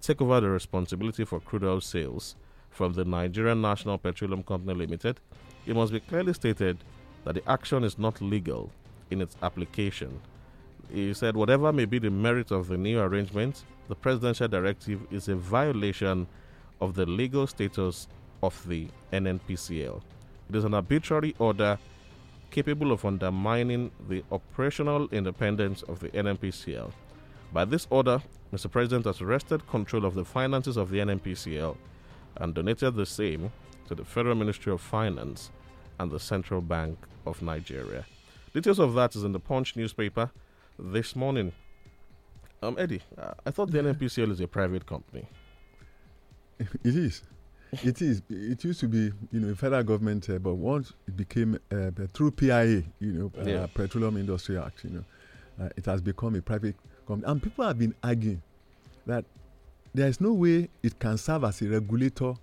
[0.00, 2.36] take over the responsibility for crude oil sales
[2.70, 5.18] from the Nigerian National Petroleum Company Limited,
[5.66, 6.76] it must be clearly stated
[7.24, 8.70] that the action is not legal
[9.10, 10.20] in its application.
[10.92, 15.28] He said, whatever may be the merit of the new arrangement, the presidential directive is
[15.28, 16.26] a violation
[16.80, 18.06] of the legal status
[18.46, 20.00] of the NNPCL.
[20.48, 21.78] It is an arbitrary order
[22.50, 26.92] capable of undermining the operational independence of the NNPCL.
[27.52, 28.70] By this order, Mr.
[28.70, 31.76] President has wrested control of the finances of the NNPCL
[32.36, 33.50] and donated the same
[33.88, 35.50] to the Federal Ministry of Finance
[35.98, 38.06] and the Central Bank of Nigeria.
[38.54, 40.30] Details of that is in the Punch newspaper
[40.78, 41.52] this morning.
[42.62, 45.26] Um, Eddie, uh, I thought the NNPCL is a private company.
[46.58, 47.22] It is.
[47.82, 48.22] It is.
[48.30, 51.90] It used to be, you know, a federal government, uh, but once it became uh,
[52.12, 53.66] through PIA, you know, uh, Yeah.
[53.66, 55.04] Petroleum Industry Act, you know,
[55.64, 56.76] uh, it has become a private
[57.06, 57.30] company.
[57.30, 58.40] And people have been arguing
[59.06, 59.24] that
[59.94, 62.34] there is no way it can serve as a regulator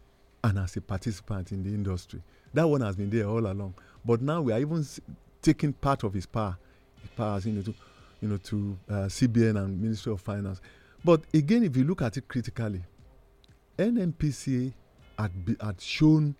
[0.43, 2.21] and as a participant in the industry.
[2.53, 3.73] That one has been there all along.
[4.05, 4.99] But now we are even s-
[5.41, 6.57] taking part of his power,
[7.01, 7.73] his powers, you know, to,
[8.21, 10.61] you know, to uh, CBN and Ministry of Finance.
[11.03, 12.83] But again, if you look at it critically,
[13.77, 14.73] NNPCA
[15.17, 16.35] had, be, had shown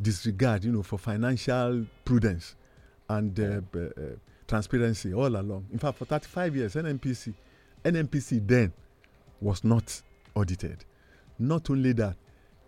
[0.00, 2.54] disregard, you know, for financial prudence
[3.08, 3.80] and uh, uh,
[4.46, 5.66] transparency all along.
[5.72, 7.34] In fact, for 35 years, NNPC,
[7.84, 8.72] NNPC then
[9.40, 10.02] was not
[10.34, 10.84] audited.
[11.38, 12.16] Not only that,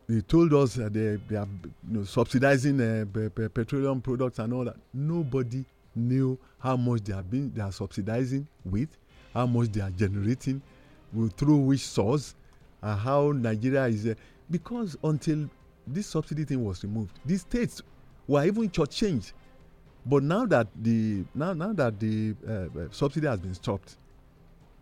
[0.09, 1.47] they told us that they, they are
[1.89, 4.77] you know, subsidizing uh, pe- pe- petroleum products and all that.
[4.93, 8.89] Nobody knew how much they are being they are subsidizing with,
[9.33, 10.61] how much they are generating,
[11.37, 12.35] through which source,
[12.83, 14.15] and how Nigeria is.
[14.51, 15.49] Because until
[15.87, 17.83] this subsidy thing was removed, these states
[18.27, 19.33] were even shortchanged.
[20.07, 23.97] But now that the now now that the uh, uh, subsidy has been stopped,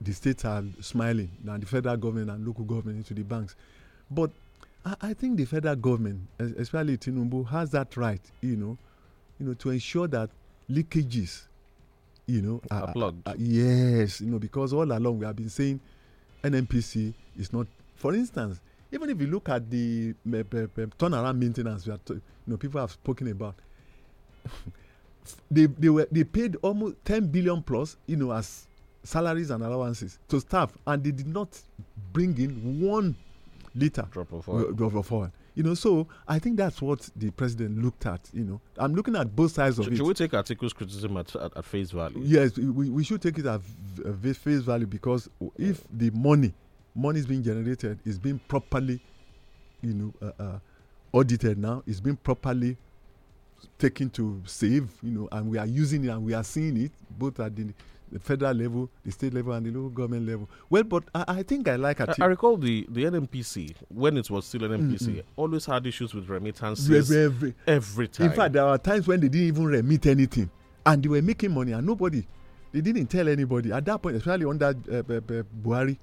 [0.00, 3.56] the states are smiling now the federal government and local government into the banks
[4.10, 4.30] but
[4.86, 8.78] I, I think the federal government especially tinubu has that right you know
[9.40, 10.30] you know to ensure that
[10.70, 11.46] leakages
[12.26, 13.26] you know Are plugged.
[13.26, 15.80] are- yes you know because all along we have been saying
[16.44, 18.60] nnpc is not for instance
[18.92, 20.32] even if you look at the uh,
[20.98, 23.54] turnaround maintenance we are t- you know people have spoken about
[25.50, 28.66] they they were they paid almost 10 billion plus you know as
[29.02, 31.48] salaries and allowances to staff and they did not
[32.12, 33.14] bring in one
[33.74, 34.70] liter Drop of oil.
[34.70, 38.44] of, of oil you know so i think that's what the president looked at you
[38.44, 41.34] know i'm looking at both sides of Should, it should we take Atiku's criticism at,
[41.36, 42.20] at, at face value?
[42.22, 43.60] yes we, we should take it at
[44.36, 46.54] face value because if the money
[46.98, 49.00] money is being generated is being properly
[49.82, 50.58] you know uh, uh,
[51.12, 52.76] audited now it's being properly
[53.78, 56.92] taken to save you know and we are using it and we are seeing it
[57.18, 57.66] both at the,
[58.10, 60.48] the federal level the state level and the local government level.
[60.70, 64.28] Well but i, I think i like I, I recall the, the NNPC, when it
[64.30, 68.26] was still NNPC, always had issues with remittances Every- every- every time.
[68.30, 70.50] In fact, there were times when they didn't even remit anything,
[70.86, 72.26] and they were making money, and nobody,
[72.72, 73.72] they didn't tell anybody.
[73.72, 75.96] At that point, especially under uh, uh, uh, Buhari,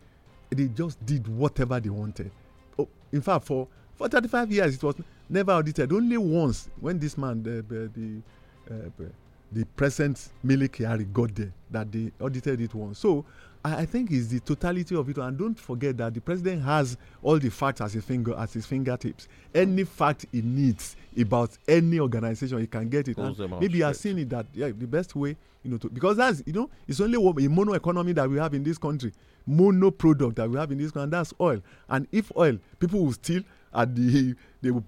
[0.49, 2.31] they just did whatever they wanted.
[2.77, 4.95] Oh, in fact, for for 35 years, it was
[5.29, 5.91] never audited.
[5.91, 9.10] Only once, when this man, the the the, uh,
[9.51, 12.99] the present Mele Kyari got there, that they audited it once.
[12.99, 13.25] So.
[13.65, 16.97] I I think it's the totality of it, and don't forget that the president has
[17.23, 19.28] all the facts at his finger at his fingertips.
[19.54, 23.15] Any fact he needs about any organization, he can get it.
[23.15, 23.95] Pulls And them out maybe straight.
[23.95, 26.99] seeing it that yeah, the best way, you know, to, because that's you know, it's
[27.01, 29.12] only a mono economy that we have in this country,
[29.47, 31.62] mono product that we have in this country, and that's oil.
[31.89, 33.41] And if oil, people will steal
[33.73, 34.84] at the they will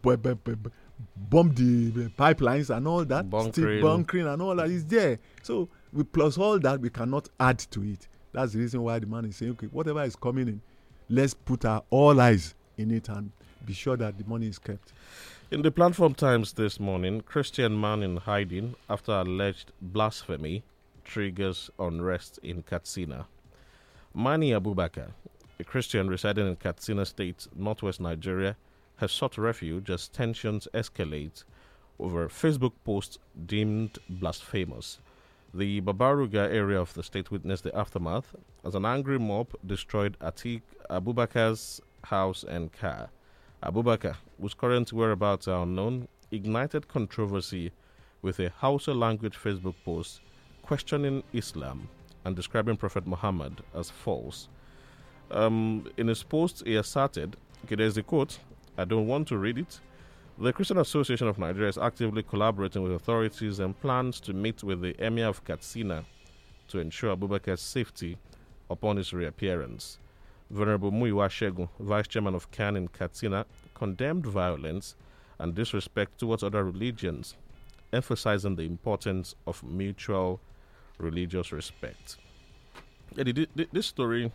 [1.30, 3.52] bomb the, pipelines and all that, Bunkering.
[3.54, 5.20] steal bunkering and all that is there.
[5.44, 8.08] So we plus all that, we cannot add to it.
[8.32, 10.62] That's the reason why the man is saying, okay, whatever is coming in,
[11.10, 13.32] let's put our all eyes in it and
[13.66, 14.94] be sure that the money is kept.
[15.50, 20.63] In the Platform Times this morning, Christian man in hiding after alleged blasphemy
[21.06, 23.28] triggers unrest in Katsina.
[24.13, 25.12] Mani Abubakar,
[25.60, 28.58] a Christian residing in Katsina State, northwest Nigeria,
[28.98, 31.44] has sought refuge as tensions escalate
[32.00, 35.00] over a Facebook post deemed blasphemous.
[35.54, 38.35] The Babaruga area of the state witnessed the aftermath
[38.65, 43.10] as an angry mob destroyed Atik Abubakar's house and car.
[43.63, 47.71] Abubakar, whose current whereabouts are unknown, ignited controversy
[48.21, 50.21] with a Hausa language Facebook post
[50.62, 51.87] questioning Islam
[52.25, 54.50] and describing Prophet Muhammad as false.
[55.31, 58.39] Um, in his post, he asserted, okay, there's the quote,
[58.77, 59.79] I don't want to read it.
[60.40, 64.81] The Christian Association of Nigeria is actively collaborating with authorities and plans to meet with
[64.81, 66.06] the Emir of Katsina
[66.67, 68.19] to ensure Abubakar's safety
[68.69, 69.98] upon his reappearance.
[70.52, 74.96] Venerable Muyiwa Shegun, Vice Chairman of CAN in Katsina, condemned violence
[75.40, 77.33] and disrespect towards other religions,
[77.92, 80.40] emphasizing the importance of mutual
[81.00, 82.17] religious respect.
[83.15, 84.31] This story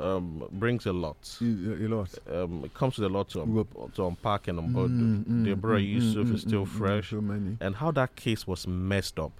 [0.00, 1.38] um, brings a lot.
[1.40, 2.18] A, lot.
[2.32, 4.90] Um, it comes with a lot to, um, to unpack and unboard.
[4.90, 7.56] Mm, mm, Deborah mm, Yusuf mm, is still mm, mm, fresh, So many.
[7.60, 9.32] and how that case was messed up.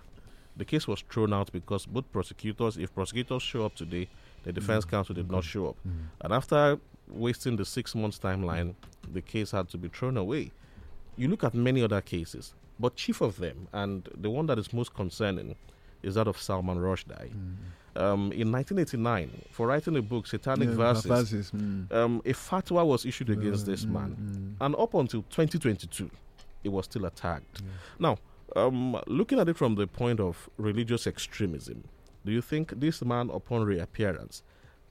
[0.56, 4.08] The case was thrown out because both prosecutors, if prosecutors show up today,
[4.44, 4.90] the defense Mm.
[4.90, 5.76] counsel did not show up.
[5.86, 5.92] Mm.
[6.22, 8.74] And after wasting the six months timeline,
[9.12, 10.50] the case had to be thrown away.
[11.16, 14.72] You look at many other cases, but chief of them, and the one that is
[14.72, 15.56] most concerning,
[16.02, 17.30] is that of Salman Rushdie.
[17.96, 21.90] Um, in 1989, for writing a book, Satanic Yeah, Verses, verses, mm.
[21.92, 24.56] um, a fatwa was issued against this Mm, man.
[24.60, 24.64] mm.
[24.64, 26.08] And up until 2022,
[26.62, 27.62] it was still attacked.
[27.98, 28.18] Now,
[28.54, 31.82] um, looking at it from the point of religious extremism,
[32.24, 34.42] do you think this man, upon reappearance,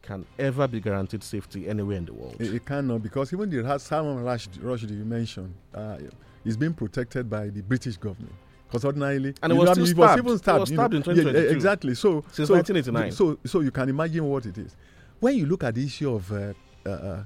[0.01, 2.35] can ever be guaranteed safety anywhere in the world?
[2.39, 5.97] It, it cannot because even the Salman Rushdie, Rushdie you mentioned uh,
[6.45, 8.33] is being protected by the British government.
[8.69, 10.19] Because ordinarily, And it was know, still I mean, stabbed.
[10.19, 10.59] even It stabbed.
[10.59, 11.95] was stabbed in Yeah, exactly.
[11.95, 13.11] So Since so, 1989.
[13.13, 14.75] So so you can imagine what it is.
[15.19, 16.53] When you look at the issue of uh,
[16.85, 17.23] uh, uh,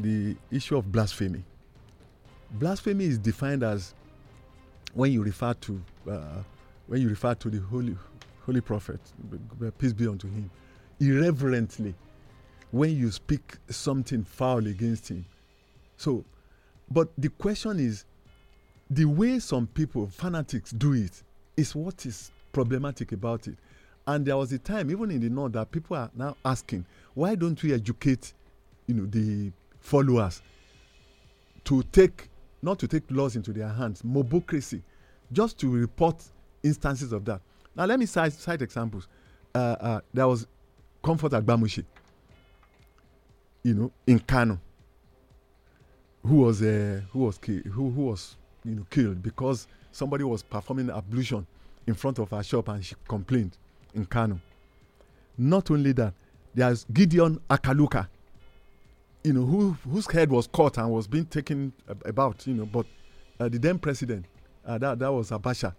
[0.00, 1.44] the issue of blasphemy,
[2.52, 3.94] blasphemy is defined as
[4.94, 6.42] when you refer to uh,
[6.86, 7.94] when you refer to the holy
[8.46, 9.00] holy prophet,
[9.78, 10.50] peace be unto him,
[11.00, 11.94] irreverently,
[12.70, 15.24] when you speak something foul against him.
[15.98, 16.24] So,
[16.90, 18.04] but the question is,
[18.94, 21.22] the way some people fanatics do it
[21.56, 23.56] is what is problematic about it.
[24.06, 26.84] And there was a time, even in the north, that people are now asking,
[27.14, 28.34] why don't we educate,
[28.86, 30.42] you know, the followers
[31.64, 32.28] to take
[32.60, 34.82] not to take laws into their hands, mobocracy,
[35.32, 36.22] just to report
[36.62, 37.40] instances of that.
[37.74, 39.08] Now, let me cite, cite examples.
[39.54, 40.46] Uh, uh, there was
[41.02, 41.84] Comfort Agbamushi,
[43.64, 44.60] you know, in Kano,
[46.24, 50.90] who was uh, who was who, who was you know killed because somebody was performing
[50.90, 51.46] ablution
[51.86, 53.56] in front of her shop and she complained
[53.94, 54.40] in Kano.
[55.36, 56.14] Not only that,
[56.54, 58.06] there's Gideon Akaluka,
[59.24, 62.66] you know, who whose head was cut and was being taken ab- about, you know,
[62.66, 62.86] but
[63.40, 64.26] uh, the then president,
[64.66, 65.74] uh, that that was Abacha,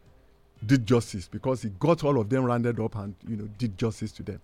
[0.66, 4.12] did justice because he got all of them rounded up and you know did justice
[4.14, 4.42] to them,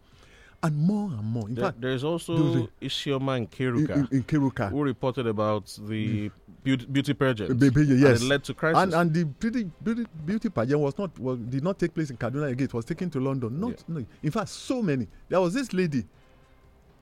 [0.62, 1.48] and more and more.
[1.48, 5.66] In There- fact, there's also Isioma and in, Keruka, in, in Keruka, who reported about
[5.88, 6.30] the
[6.64, 7.58] beauty, beauty pageant.
[7.60, 8.22] Baby, and yes.
[8.22, 8.84] it led to crisis.
[8.84, 12.18] and and the beauty beauty, beauty pageant was not was, did not take place in
[12.18, 12.66] Kaduna again.
[12.66, 13.60] It was taken to London.
[13.60, 14.06] Not no.
[14.22, 15.08] In fact, so many.
[15.30, 16.06] There was this lady.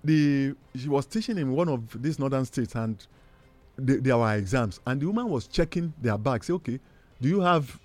[0.03, 2.95] The she was teaching in one of these northern states, and
[3.77, 6.43] the, there were exams, and the woman was checking their bag.
[6.43, 6.79] Say, okay,
[7.19, 7.79] do you have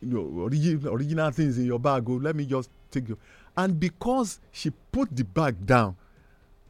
[0.00, 2.04] you know origi- original things in your bag?
[2.08, 3.18] Oh, let me just take you.
[3.56, 5.96] And because she put the bag down,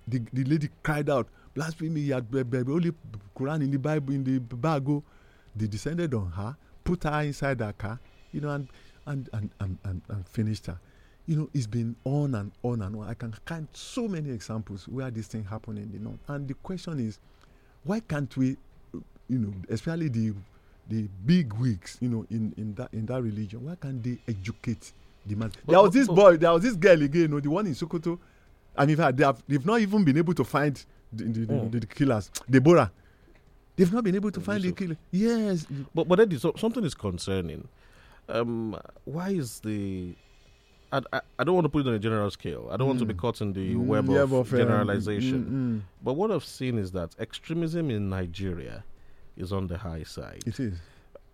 [0.06, 2.92] the, the lady cried out, blasphemy, you had only
[3.36, 4.82] Quran in the Bible, in the bag.
[4.88, 5.02] Oh.
[5.54, 8.00] They descended on her, put her inside her car,
[8.32, 8.68] you know, and,
[9.06, 10.78] and, and, and, and, and finished her.
[11.26, 13.08] You know, it's been on and on and on.
[13.08, 16.18] I can count so many examples where this thing happened in the north.
[16.26, 17.18] And the question is,
[17.84, 18.56] why can't we,
[19.28, 20.34] you know, especially the
[20.88, 24.92] the big wigs, you know, in, in that in that religion, why can't they educate
[25.26, 25.50] the man?
[25.64, 27.66] But- there was this but- boy, there was this girl again, you know, the one
[27.66, 28.18] in Sokoto.
[28.76, 31.44] I mean, in fact, they have they've not even been able to find the, the,
[31.46, 31.68] the, Oh.
[31.68, 32.30] the, killers.
[32.50, 32.90] Deborah.
[33.76, 34.96] They've not been able to find the killer.
[35.10, 35.66] Yes.
[35.94, 37.68] But but Eddie, so, something is concerning.
[38.28, 40.14] Um, why is the
[40.92, 42.68] I, I, I don't want to put it on a general scale.
[42.70, 43.18] I don't want to be Mm.
[43.18, 45.44] caught in the Mm, web yeah, of um, generalization.
[45.44, 45.82] mm, mm.
[46.04, 48.84] But what I've seen is that extremism in Nigeria
[49.36, 50.42] is on the high side.
[50.46, 50.74] It is.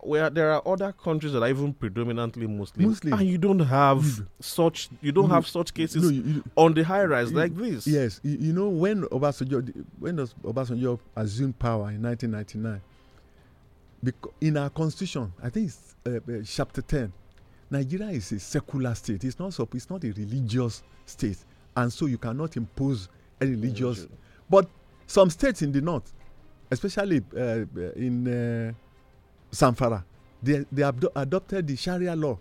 [0.00, 3.14] Where there are other countries that are even predominantly Muslim, Muslim.
[3.14, 4.04] and you don't have
[4.38, 7.54] such you don't No, have such cases no, you- you- on the high rise like
[7.56, 7.84] this.
[7.86, 12.80] Yes, you, you know when Obasanjo when does Obasanjo assumed power in 1999?
[14.02, 17.12] Because in our constitution, I think it's uh, uh, chapter 10.
[17.70, 19.24] Nigeria is a secular state.
[19.24, 21.38] It's not it's not a religious state,
[21.76, 23.08] and so you cannot impose
[23.40, 23.98] a religious.
[23.98, 24.16] Religion.
[24.48, 24.70] But
[25.08, 26.12] some states in the north,
[26.70, 27.64] especially uh,
[27.96, 28.72] in uh,
[29.52, 30.04] Zamfara,
[30.42, 32.38] they they abdo- adopted the Sharia law,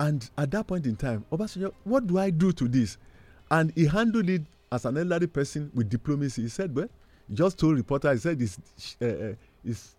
[0.00, 2.96] and at that point in time, Obasanjo, what do I do to this?
[3.50, 6.42] And he handled it as an elderly person with diplomacy.
[6.42, 6.88] He said, "Well,
[7.32, 8.58] just told reporter, he said it's,
[9.00, 9.94] uh, it's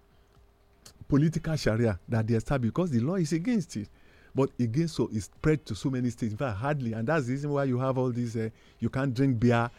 [1.07, 3.87] political Sharia that they established because the law is against it."
[4.33, 6.33] But again, so it's spread to so many states.
[6.33, 8.35] In fact, hardly, and that's the reason why you have all these.
[8.35, 8.49] Uh,
[8.79, 9.69] you can't drink beer,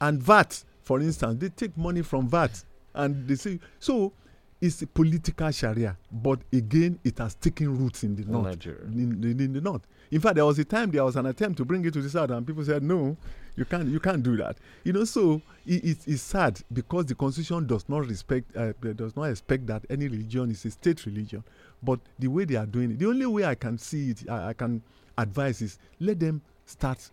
[0.00, 4.12] and VAT, for instance, they take money from VAT, and they say so.
[4.60, 8.44] It's a political Sharia, but again, it has taken roots in the north.
[8.46, 8.82] Nigeria.
[8.86, 11.58] In, in, in the north, In fact, there was a time there was an attempt
[11.58, 13.16] to bring it to the south, and people said, "No,
[13.56, 13.88] you can't.
[13.88, 17.88] You can't do that." You know, so it, it, it's sad because the constitution does
[17.88, 21.44] not respect, uh, does not expect that any religion is a state religion.
[21.82, 24.48] But the way they are doing it, the only way I can see it, I,
[24.48, 24.82] I can
[25.16, 27.10] advise is let them start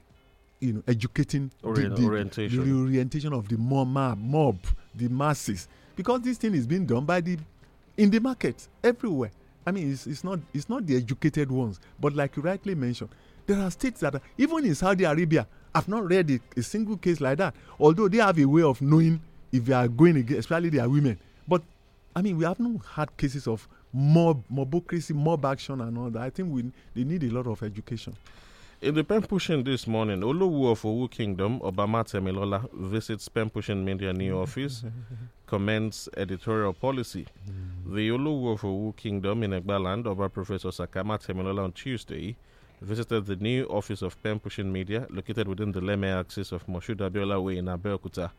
[0.62, 2.66] you know educating Orient- the, the, orientation.
[2.66, 4.58] the orientation of the mob, mob
[4.96, 7.38] the masses because this thing is being done by the
[7.98, 9.32] in the market everywhere.
[9.66, 13.10] I mean it's, it's not it's not the educated ones but like you rightly mentioned
[13.48, 16.98] there are states that are, even in saudi arabia i've not read a, a single
[16.98, 17.56] case like that.
[17.80, 19.20] Although they have a way of knowing
[19.52, 21.18] if they are going against especially their women.
[21.48, 21.62] But
[22.16, 26.22] i mean we have not had cases of mob mobocracy mob action and all that.
[26.22, 28.16] I think we they need a lot of education
[28.86, 33.84] In the pen pushing this morning, Olowu of Owu Kingdom, Oba Matemilola, visits pen pushing
[33.84, 34.84] media new office,
[35.48, 37.26] comments editorial policy.
[37.84, 42.36] The Olowu of Owu Kingdom in Egbaland, Oba Professor Saka Matemilola on Tuesday,
[42.80, 46.98] visited the new office of pen pushing media located within the Leme axis of Moshood
[46.98, 48.30] Abiola Way in Abeokuta,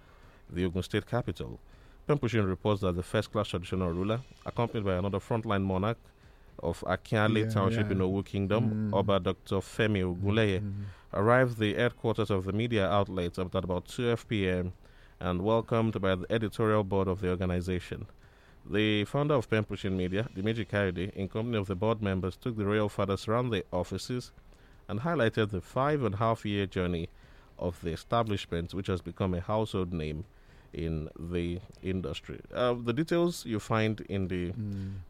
[0.49, 1.59] the Ogun State capital.
[2.07, 5.99] Pen pushing reports that the first class traditional ruler, accompanied by another frontline monarch,
[6.63, 7.93] of Akinale Yeah, Township yeah.
[7.93, 8.95] in Owu Kingdom, Mm.
[8.97, 9.57] Oba Dr.
[9.61, 10.63] Femi Ogunleye,
[11.15, 14.73] arrived the headquarters of the media outlet at about 12 p.m.
[15.21, 18.07] and welcomed by the editorial board of the organization.
[18.69, 22.57] The founder of Pen Pushing Media, Dimeji Kaide, in company of the board members, took
[22.57, 24.33] the royal fathers around the offices
[24.89, 27.09] and highlighted the five and a half year journey
[27.59, 30.25] of the establishment, which has become a household name
[30.77, 32.39] in the industry.
[32.55, 34.53] Uh, the details you find in the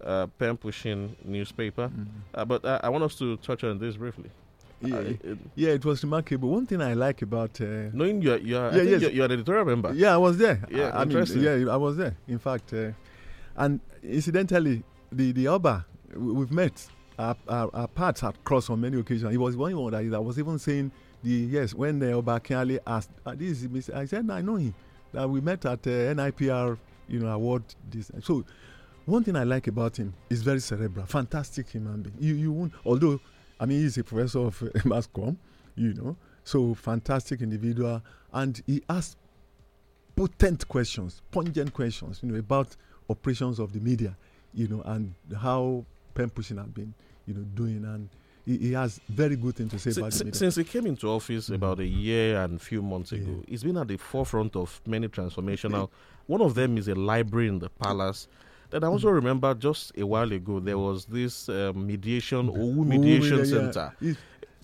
[0.04, 1.90] uh, Pen Pushing newspaper,
[2.34, 4.30] uh, but uh, I want us to touch on this briefly.
[4.80, 5.00] yeah, Uh,
[5.30, 8.82] it- yeah it was remarkable one thing i like about uh, knowing you're, you're, Yeah,
[8.82, 9.00] yes.
[9.02, 9.90] you're, you're an editorial member.
[9.94, 10.58] Yeah, I was there.
[10.70, 12.14] Yeah, I, I mean, yeah, I was there.
[12.28, 12.90] In fact, uh,
[13.56, 16.86] and incidentally, the the Oba we- we've met.
[17.18, 19.30] Our, our, our paths had crossed on many occasions.
[19.32, 20.92] He was one one that I was even saying
[21.24, 23.94] the yes when the Oba Kiale asked uh, this is Mr.
[23.96, 24.74] I said no, I know him.
[25.16, 26.76] That we met at uh, NIPR,
[27.08, 28.10] you know, award this.
[28.22, 28.44] So
[29.06, 32.16] one thing I like about him is very cerebral, fantastic human being.
[32.20, 33.18] You you won't although
[33.58, 35.38] I mean he's a professor of uh, mass comm,
[35.74, 38.02] you know, so fantastic individual,
[38.34, 39.16] and he asked
[40.16, 42.76] potent questions, pungent questions, you know, about
[43.08, 44.14] operations of the media,
[44.52, 46.92] you know, and how pen pushing have been,
[47.26, 48.10] you know, doing, and
[48.46, 50.38] he, he has very good things to say Si- about the media.
[50.38, 53.76] since he came into office about a year and a few months ago, he's been
[53.76, 55.88] at the forefront of many transformational.
[56.26, 58.28] One of them is a library in the palace.
[58.70, 63.38] Then I also remember just a while ago there was this uh, mediation, Owu Mediation
[63.38, 63.50] yeah, yeah.
[63.50, 64.16] Center, He-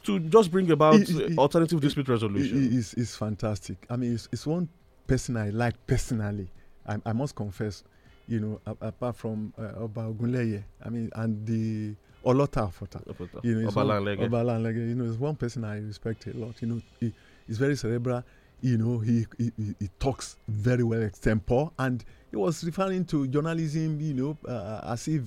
[0.04, 2.58] to just bring about he- uh, alternative dispute resolution.
[2.72, 3.76] is is fantastic.
[3.88, 4.68] I mean, it's, it's one
[5.06, 6.48] person I like personally.
[6.86, 7.84] I, I must confess,
[8.26, 13.00] you know, a- apart from uh, Oba Ogunleye, I mean, and the Olota Afota.
[13.44, 14.28] You know, Obalanlege.
[14.28, 16.54] Obalanlege, you know, it's one person I respect a lot.
[16.60, 17.12] You know, he,
[17.46, 18.22] he's very cerebral.
[18.60, 19.50] You know, he, he
[19.80, 24.00] he- talks very well extempore, and he was referring to journalism.
[24.00, 25.22] You know, uh, as if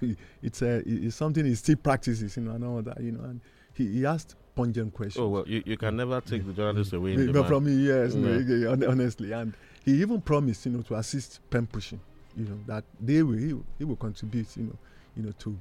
[0.42, 2.36] it's a it's something he still practices.
[2.36, 3.00] You know, and all that.
[3.00, 3.40] You know, and
[3.74, 5.22] he, he asked pungent questions.
[5.22, 7.26] Oh well, you, you can never take the journalist away.
[7.26, 8.68] But from me, yes, no, Yeah.
[8.70, 9.52] hon- honestly, and
[9.84, 12.00] he even promised, you know, to assist pen pushing,
[12.36, 14.78] you know, that they will, he, will- he will contribute, you know,
[15.16, 15.58] you know, to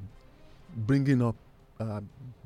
[0.76, 1.36] bringing up
[1.80, 2.02] uh,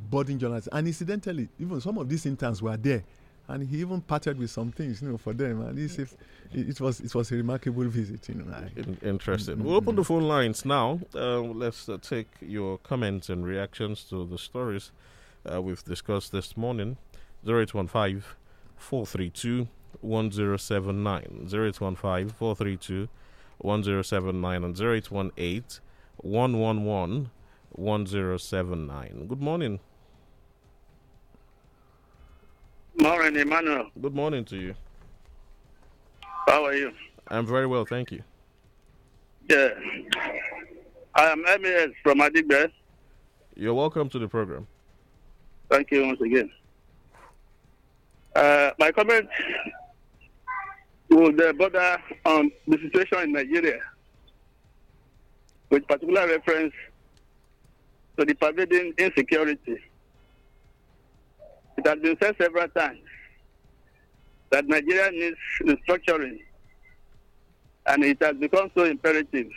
[0.09, 0.69] budding journalists.
[0.71, 3.03] And incidentally, even some of these interns were there,
[3.47, 5.61] and he even parted with some things, you know, for them.
[5.61, 6.07] And he said
[6.53, 8.45] it, was it was a remarkable visit, you know.
[8.75, 9.57] In- interesting.
[9.57, 10.99] Mm, We'll open the phone lines now.
[11.13, 14.91] Uh, let's uh, take your comments and reactions to the stories
[15.51, 16.97] uh, we've discussed this morning.
[17.47, 18.23] 0815
[18.77, 19.67] 432
[20.01, 21.47] 1079.
[21.53, 23.09] 0815 432
[23.59, 25.63] 1079 and 0818
[26.17, 27.29] 111
[27.77, 29.27] 1079.
[29.27, 29.79] Good morning.
[32.97, 33.89] Morning, Emmanuel.
[34.01, 34.73] Good morning to you.
[36.47, 36.91] How are you?
[37.27, 38.23] I'm very well, thank you.
[39.49, 39.69] Yeah.
[41.15, 42.71] I am MES from Adigbe.
[43.55, 44.67] You're welcome to the program.
[45.69, 46.49] Thank you once again.
[48.35, 49.27] Uh, my comment
[51.09, 53.79] would uh, border on the situation in Nigeria,
[55.69, 56.73] with particular reference
[58.17, 59.77] to the pervading insecurity.
[61.77, 62.99] It has been said several times
[64.51, 66.39] that Nigeria needs restructuring,
[67.87, 69.47] and it has become so imperative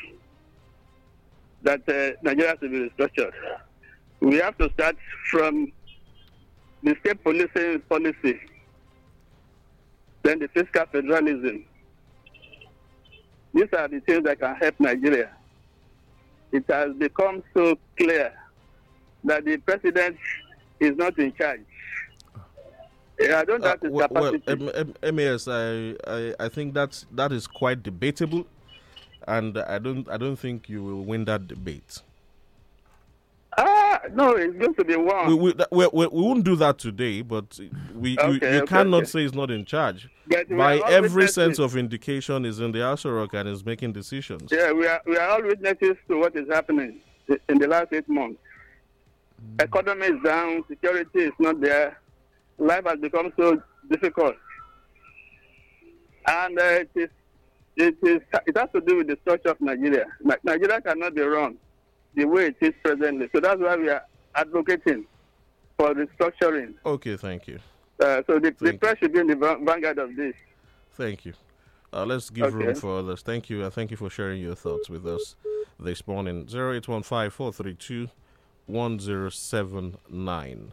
[1.63, 3.33] that uh, Nigeria should be restructured.
[4.21, 4.97] We have to start
[5.31, 5.73] from
[6.83, 8.41] the state policing policy,
[10.23, 11.65] then the fiscal federalism.
[13.55, 15.31] These are the things that can help Nigeria.
[16.53, 18.33] It has become so clear
[19.29, 20.17] that the president
[20.81, 21.61] is not in charge.
[23.21, 24.69] Yeah, I don't Uh, have his well, well, capacity.
[24.79, 28.47] M- M- MAS, I, I, I think that's that is quite debatable,
[29.27, 32.03] and I don't I don't think you will win that debate.
[33.59, 35.27] ah, no, it's going to be one.
[35.27, 37.59] We, we, we, we, we won't do that today, but
[37.93, 39.07] we you, Okay, you okay, cannot okay.
[39.07, 40.09] say he's not in charge.
[40.29, 44.53] But By every sense of indication, is in the Rock and is making decisions.
[44.53, 47.01] Yeah, we are we are all witnesses to what is happening
[47.49, 48.39] in the last eight months.
[49.61, 52.01] Economy is down, security is not there,
[52.59, 53.61] life has become so
[53.91, 54.35] difficult,
[56.27, 57.09] and uh, it is
[57.77, 60.07] it is it has to do with the structure of Nigeria.
[60.45, 61.57] Nigeria cannot be run
[62.15, 64.03] the way it is presently, so that's why we are
[64.35, 65.07] advocating
[65.77, 66.75] for restructuring.
[66.85, 67.59] Okay, thank you.
[68.01, 70.35] Uh, so the, the Thank press should be in the vanguard of this.
[70.93, 71.33] Thank you.
[71.93, 73.23] Uh, let's give room for others.
[73.23, 73.65] Thank you.
[73.65, 75.37] and thank you for sharing your thoughts with us
[75.81, 76.43] this morning.
[76.43, 78.09] 0815 432
[78.69, 80.73] 1079.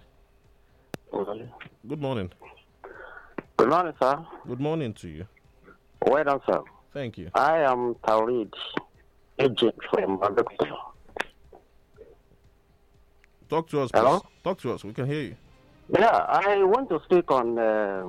[1.87, 2.29] Good morning.
[3.57, 4.25] Good morning, sir.
[4.45, 5.25] Good morning to you.
[6.05, 6.61] Well done, sir.
[6.93, 7.29] Thank you.
[7.33, 8.51] I am Taurid,
[9.39, 10.75] agent from Abeokuta.
[13.49, 14.01] Talk to us, please.
[14.01, 14.21] Hello?
[14.43, 14.83] Talk to us.
[14.83, 15.35] We can hear you.
[15.97, 18.03] Yeah, I want to speak on uh,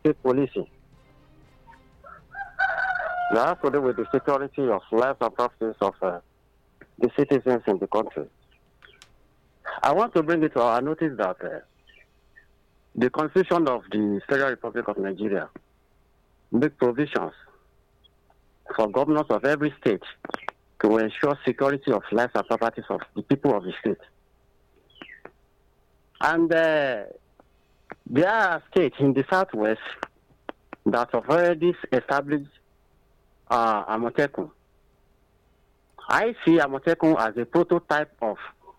[0.00, 0.68] state policing.
[3.32, 6.20] That has to do with the security of lives and properties of uh,
[6.98, 8.26] the citizens in the country.
[9.82, 11.60] I want to bring it to our notice that uh,
[12.94, 15.48] the Constitution of the Federal Republic of Nigeria
[16.50, 17.32] makes provisions
[18.76, 20.02] for governors of every state
[20.82, 23.98] to ensure security of lives and properties of the people of the state.
[26.20, 27.04] And uh,
[28.06, 29.80] there are states in the southwest
[30.86, 32.50] that have already established
[33.48, 34.50] uh, Amotekun.
[36.08, 38.36] I see Amotekun as a prototype of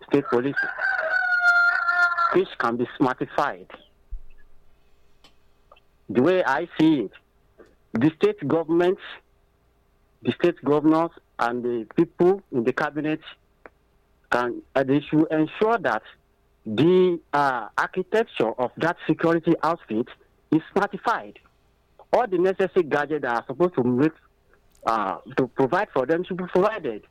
[0.08, 0.56] state police,
[2.34, 3.66] which can be smartified.
[6.08, 7.12] The way I see it,
[7.92, 9.00] the state governments,
[10.22, 13.20] the state governors, and the people in the cabinet
[14.30, 16.02] can uh, they should ensure that
[16.66, 20.08] the uh, architecture of that security outfit
[20.50, 21.36] is smartified.
[22.12, 24.12] All the necessary gadgets that are supposed to make
[24.86, 27.04] uh, to provide for them should be provided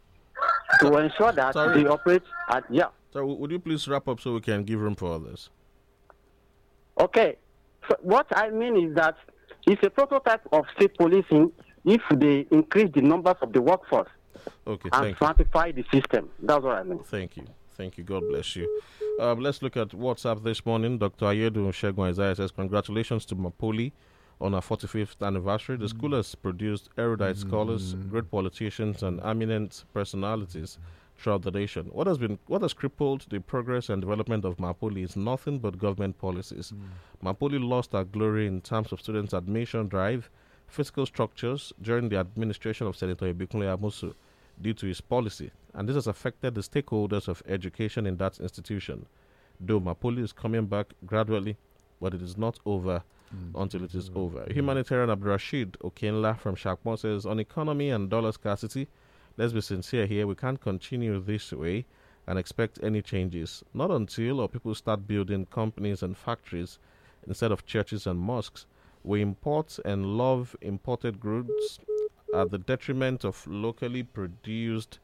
[0.79, 1.83] to ensure that Sorry.
[1.83, 2.87] they operate at yeah.
[3.11, 5.49] So, would you please wrap up so we can give room for others?
[6.99, 7.37] Okay.
[7.89, 9.15] So what I mean is that
[9.67, 11.51] it's a prototype of state policing
[11.85, 14.09] if they increase the numbers of the workforce
[14.65, 15.15] Okay, and you.
[15.73, 16.29] the system.
[16.41, 16.99] That's what I mean.
[17.03, 17.43] Thank you.
[17.75, 18.03] Thank you.
[18.03, 18.81] God bless you.
[19.19, 20.97] Um, let's look at WhatsApp this morning.
[20.97, 21.25] Dr.
[21.25, 23.91] Ayedu Shegun Isaiah says, Congratulations to Mapoli
[24.43, 25.77] on our 45th anniversary.
[25.77, 30.77] The school has produced erudite scholars, great politicians, and eminent personalities
[31.17, 31.85] throughout the nation.
[31.93, 35.79] What has been what has crippled the progress and development of Mapoli is nothing but
[35.79, 36.73] government policies.
[37.23, 40.29] Mapoli lost our glory in terms of students' admission drive,
[40.67, 44.13] physical structures during the administration of Senator Ibikunle Amosun
[44.61, 49.05] due to his policy, and this has affected the stakeholders of education in that institution.
[49.59, 51.55] Though Mapoli is coming back gradually,
[52.01, 53.03] but it is not over
[53.33, 53.61] Hmm.
[53.61, 54.17] until it is hmm.
[54.17, 54.45] over.
[54.51, 58.87] Humanitarian Abdurrashid Okenla from Shakmo says on economy and dollar scarcity,
[59.37, 61.85] let's be sincere here, we can't continue this way
[62.27, 63.63] and expect any changes.
[63.73, 66.77] Not until our people start building companies and factories
[67.27, 68.67] instead of churches and mosques.
[69.03, 71.79] We import and love imported goods
[72.35, 74.99] at the detriment of locally produced.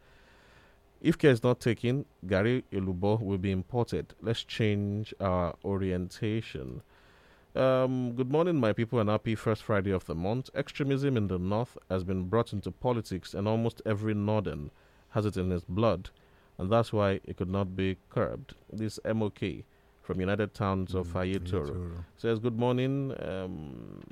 [1.01, 4.13] If care is not taken, garri Elubo will be imported.
[4.21, 6.81] Let's change our orientation.
[7.55, 10.51] Um, good morning, my people, and happy first Friday of the month.
[10.53, 14.69] Extremism in the north has been brought into politics, and almost every northern
[15.09, 16.11] has it in its blood,
[16.59, 18.53] and that's why it could not be curbed.
[18.71, 19.39] This MOK
[20.03, 23.15] from United Towns of Ayetoro says, Good morning.
[23.19, 24.03] Um,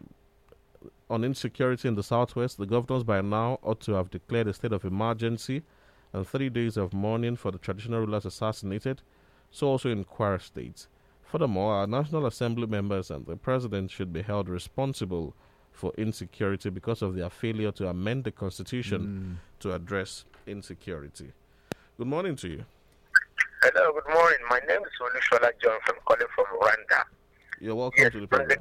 [1.09, 4.73] on insecurity in the southwest, the governors by now ought to have declared a state
[4.73, 5.61] of emergency
[6.11, 9.01] and three days of mourning for the traditional rulers assassinated,
[9.51, 10.88] so also in Kwara State.
[11.32, 15.36] Furthermore, our National Assembly members and the President should be held responsible
[15.73, 19.59] for insecurity because of their failure to amend the Constitution mm.
[19.59, 21.34] to address insecurity.
[21.97, 22.65] Good morning to you.
[23.61, 24.38] Hello, good morning.
[24.49, 27.03] My name is Olushola John from calling from Rwanda.
[27.59, 28.59] You're welcome to the on the, program.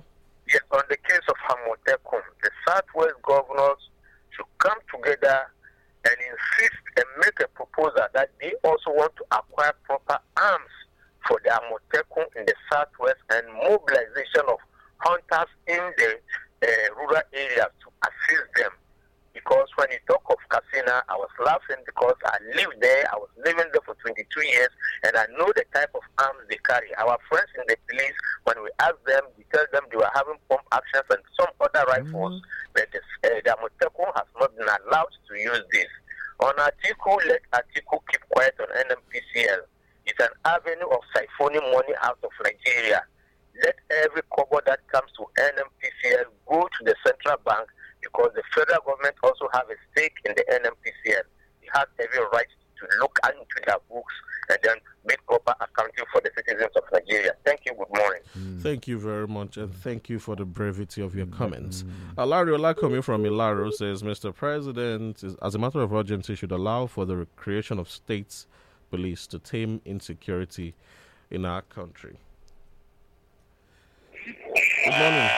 [0.49, 3.79] yes, on the case of Hamotekum, the Southwest governors
[4.31, 5.43] should come together
[6.05, 10.71] and insist and make a proposal that they also want to acquire proper arms
[11.29, 14.59] for the Hamotekum in the Southwest and mobilization of
[14.99, 16.19] hunters in the
[16.63, 18.71] uh, rural areas to assist them.
[19.35, 23.05] Because when you talk of Kasina, I was laughing because I lived there.
[23.13, 24.73] I was living there for 22 years,
[25.05, 26.89] and I know the type of arms they carry.
[26.97, 30.41] Our friends in the police, when we ask them, we tell them they were having
[30.49, 32.41] pump actions and some other rifles,
[32.73, 32.99] but the,
[33.29, 35.93] uh, the Amotekun has not been allowed to use this.
[36.41, 39.69] On Atiku, let Atiku keep quiet on NNPCL.
[40.07, 43.03] It's an avenue of siphoning money out of Nigeria.
[43.63, 47.69] Let every kobo that comes to NNPCL go to the central bank
[48.03, 51.25] because the federal government also have a stake in the NNPCL.
[51.61, 52.47] They have every right
[52.81, 54.15] to look into their books
[54.49, 54.77] and then
[55.07, 57.33] make proper accounting for the citizens of Nigeria.
[57.45, 57.73] Thank you.
[57.75, 58.23] Good morning.
[58.33, 58.59] Hmm.
[58.61, 61.33] Thank you very much, and thank you for the brevity of your hmm.
[61.37, 61.85] comments.
[62.17, 64.33] Alario Olakomi from Ilaro says, Mr.
[64.35, 68.47] President, as a matter of urgency, should allow for the creation of states
[68.91, 70.75] police to tame insecurity
[71.31, 72.19] in our country.
[74.25, 75.31] Good morning.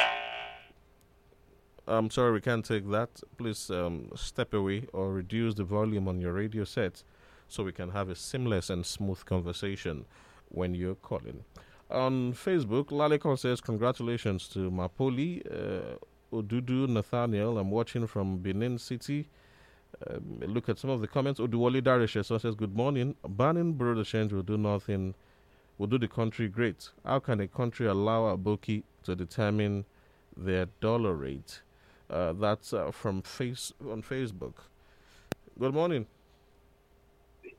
[1.87, 3.09] I'm sorry, we can't take that.
[3.39, 7.03] Please um, step away or reduce the volume on your radio set
[7.49, 10.05] so we can have a seamless and smooth conversation
[10.49, 11.45] when you're calling.
[11.91, 15.97] On Facebook, Lalekon says, Congratulations to Mapoli, uh,
[16.31, 17.57] Odudu Nathaniel.
[17.57, 19.29] I'm watching from Benin City.
[20.09, 21.41] Um, look at some of the comments.
[21.41, 23.14] Oduwali Darisha so says, Good morning.
[23.28, 25.14] Banning border change will do nothing,
[25.78, 26.89] will do the country great.
[27.05, 29.84] How can a country allow a Aboki to determine
[30.36, 31.62] their dollar rate?
[32.11, 34.55] Uh, that's uh, from face on Facebook.
[35.59, 36.07] Good morning.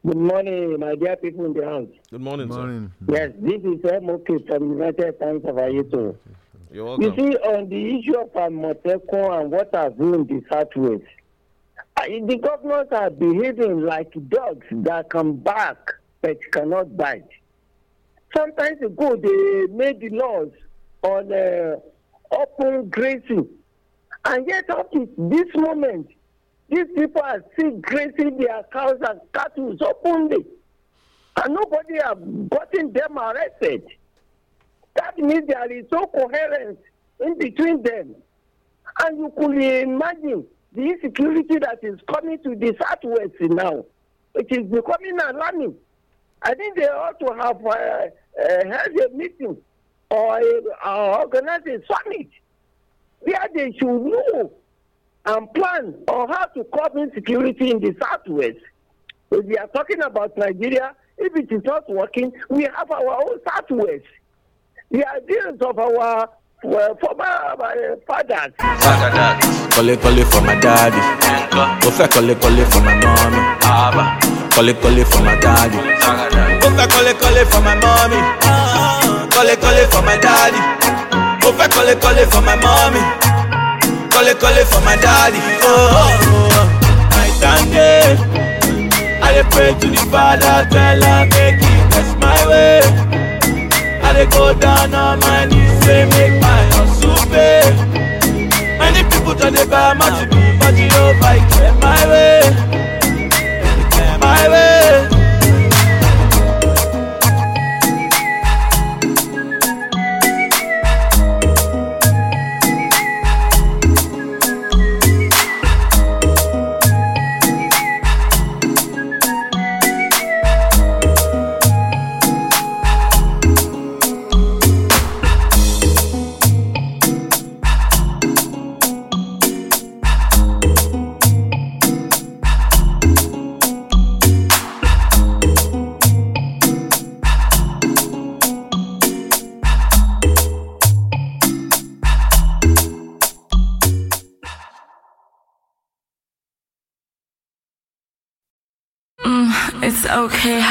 [0.06, 1.88] Good morning, my dear people in the house.
[2.10, 2.94] Good morning, morning.
[3.10, 5.92] Yes, this is MOK from United Times of Ayeto.
[5.92, 6.16] sir.
[6.72, 11.04] You're You see, on the issue of Amotekun and what has been in the Southwest,
[12.08, 17.28] the governors are behaving like dogs that can bark but cannot bite.
[18.36, 20.50] Sometimes ago, they made the laws
[21.02, 21.76] on uh,
[22.32, 23.48] open grazing,
[24.26, 26.08] and yet up to this moment,
[26.70, 30.46] these people are still grazing their cows and cattle openly,
[31.44, 33.84] and nobody have gotten them arrested.
[34.96, 36.80] That means there is no coherence
[37.20, 38.16] in between them.
[39.02, 43.86] And you could imagine the insecurity that is coming to the southwest now.
[44.36, 45.76] It is becoming alarming.
[46.44, 49.58] I think they ought to have uh, uh, held a meeting
[50.10, 50.40] or,
[50.86, 52.30] uh, or organize a summit
[53.20, 54.52] where they should know
[55.26, 58.60] and plan on how to curb insecurity in the southwest.
[59.32, 63.40] If we are talking about Nigeria, if it is not working, we have our own
[63.48, 64.06] southwest.
[64.92, 66.30] The ideas of our
[66.64, 68.54] uh, former uh, fathers.
[69.76, 71.02] Kọ́lé kọ́lé for my daddy.
[71.84, 73.40] Mo fẹ́ kọ́lé kọ́lé for my mommy.
[74.56, 75.78] Kọ́lé kọ́lé for my daddy.
[76.62, 78.20] Mo fẹ́ kọ́lé kọ́lé for my mommy.
[79.34, 80.62] Kọ́lé kọ́lé for my daddy.
[81.42, 83.02] Mo fẹ́ kọ́lé kọ́lé for my mommy.
[84.14, 85.42] Kọ́lé kọ́lé for my daddy.
[85.64, 86.66] Oh, oh, oh.
[87.16, 88.18] Night and day.
[89.22, 93.09] I pray to the Father, tell am make he bless my way.
[94.10, 97.62] I dey go down on my knees, say make my hustle pay.
[98.80, 102.42] Many people just dey buy my to be, but you know I clear my way,
[103.92, 104.69] clear my way.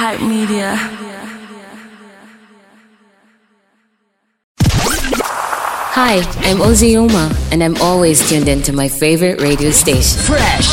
[0.08, 0.74] Hype media.
[6.00, 6.16] Hi,
[6.48, 10.18] I'm Ozzy Uma, and I'm always tuned into my favorite radio station.
[10.22, 10.68] Fresh.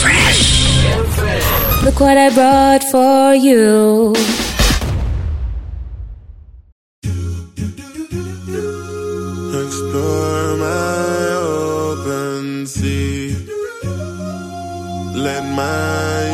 [0.00, 1.82] Fresh.
[1.82, 4.14] Look what I brought for you.
[9.64, 13.34] Explore my open sea.
[15.26, 16.27] Let my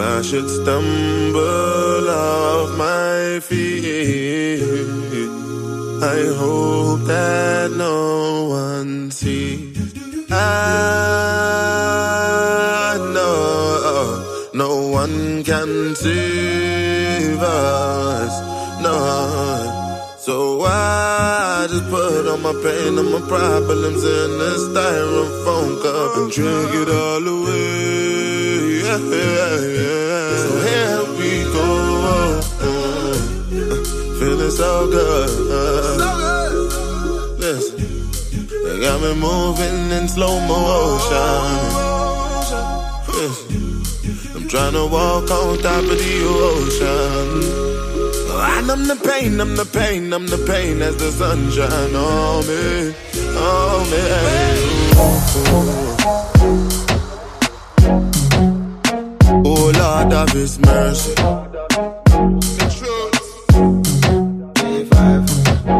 [0.00, 4.62] I should stumble off my feet,
[6.02, 9.76] I hope that no one sees.
[10.30, 10.46] Ah,
[12.94, 14.24] I know
[14.54, 18.32] no one can save us,
[18.82, 18.96] no.
[20.18, 20.60] So?
[21.60, 26.70] I just put all my pain and my problems in a styrofoam cup and drink
[26.72, 27.99] it all away.
[28.90, 28.96] So
[30.66, 32.40] here we go.
[34.18, 35.30] Feeling so good.
[37.38, 37.78] Listen,
[38.50, 41.50] they got me moving in slow motion.
[43.14, 47.28] Listen, I'm trying to walk on top of the ocean.
[48.40, 52.92] I numb the pain, I'm the pain, I'm the pain as the sunshine on me,
[53.38, 54.02] on me.
[54.96, 55.94] Oh
[56.42, 56.59] Lord
[60.22, 61.14] of His mercy.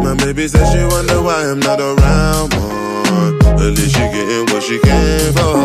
[0.05, 3.61] My baby says she wonder why I'm not around more.
[3.63, 5.57] At least she getting what she came for.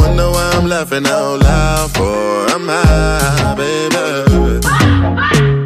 [0.00, 2.54] Wonder why I'm laughing out loud for.
[2.54, 4.60] I'm high, baby.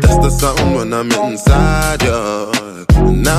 [0.00, 2.65] That's the something when I'm inside you.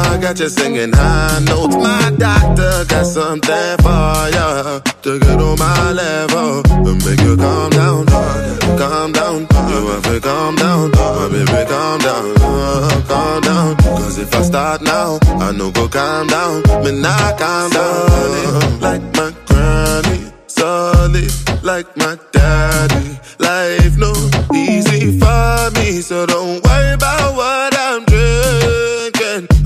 [0.06, 1.76] I got you singing high notes.
[1.76, 7.70] My doctor got something for you to get on my level and make you calm
[7.72, 8.06] down,
[8.78, 9.40] calm down.
[9.70, 12.36] You have to calm down, my baby, calm down,
[13.08, 13.76] calm down.
[13.78, 16.62] Cause if I start now, I know go calm down.
[16.84, 21.32] Me not calm down like my granny, solid
[21.64, 23.20] like my daddy.
[23.40, 24.14] Life no
[24.54, 28.07] easy for me, so don't worry about what I'm.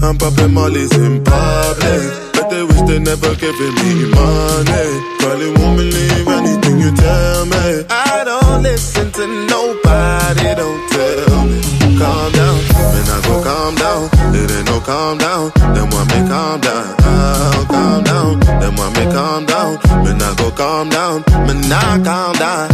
[0.03, 4.87] I'm popping mollies in public, but they wish they never giving me money.
[5.19, 7.85] Probably won't believe anything you tell me.
[7.89, 11.61] I don't listen to nobody, don't tell me.
[11.99, 12.57] Calm down,
[12.93, 14.09] then I go calm down.
[14.33, 17.00] It ain't no calm down, then want me calm down.
[17.23, 19.73] Oh, calm down, then want me calm down.
[20.03, 22.69] Me I go calm down, me not calm down.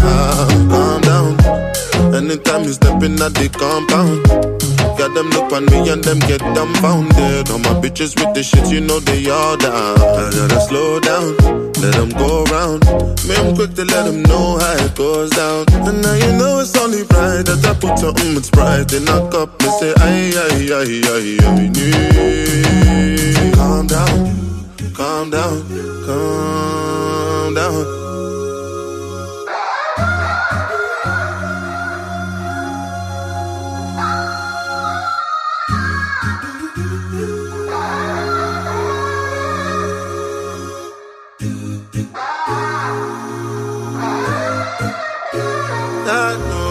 [0.69, 1.37] Calm down.
[2.15, 4.25] Anytime you step in at the compound.
[4.97, 7.49] Got them look on me and them get dumbfounded.
[7.51, 9.99] All my bitches with the shit, you know they all down.
[9.99, 11.37] I gotta slow down,
[11.81, 12.83] let them go round.
[13.27, 15.65] Me, I'm quick to let them know how it goes down.
[15.85, 19.29] And now you know it's only right that I put something with Sprite in a
[19.29, 21.67] cup and say, aye, aye, aye, aye, aye,
[22.17, 23.53] aye.
[23.53, 24.17] Calm down,
[24.93, 25.61] calm down,
[26.05, 27.97] calm down.
[46.09, 46.67] I know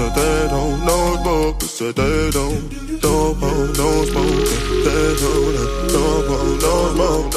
[0.00, 1.62] don't, so they don't know smoke.
[1.62, 2.70] So they don't,
[3.00, 4.48] don't smoke.
[4.84, 5.54] They don't,
[5.88, 6.62] don't smoke.
[6.62, 7.34] No smoke.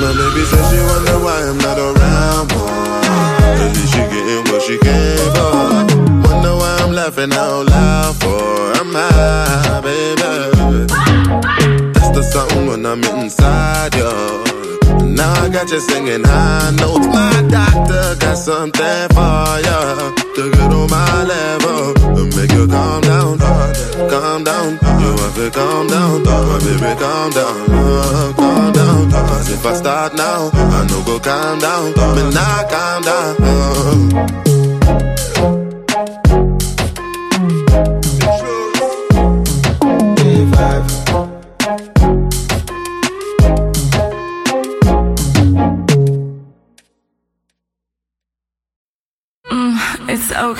[0.00, 3.70] My baby says she wonder why I'm not around more.
[3.74, 5.54] Least she getting what she came for.
[6.28, 8.72] Wonder why I'm laughing out loud for.
[8.80, 10.22] I'm high, baby.
[11.92, 14.43] That's the something when I'm inside you.
[15.14, 17.06] Now I got you singing high notes.
[17.06, 19.80] My doctor got something for you
[20.36, 24.72] to get on my level and make you calm down, calm down.
[25.00, 29.10] You have to calm down, my baby, calm down, calm down.
[29.10, 33.36] Cause if I start now, I know go calm down, me not calm down.
[34.50, 35.63] Uh.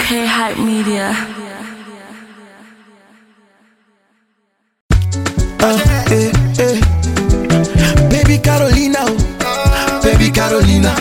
[0.04, 1.16] Okay, hype media.
[5.64, 5.80] Uh,
[6.12, 6.28] eh,
[6.60, 6.76] eh.
[8.12, 10.00] Baby Carolina, oh.
[10.04, 10.92] baby Carolina.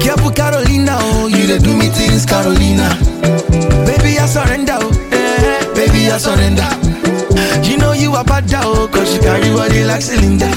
[0.00, 2.88] Careful Carolina, oh, you dey do me things, Carolina.
[3.84, 4.90] Baby, I surrender, oh.
[5.12, 6.64] eh, baby, I surrender.
[7.68, 10.48] You know you are bad, oh, cause you carry body like cylinder.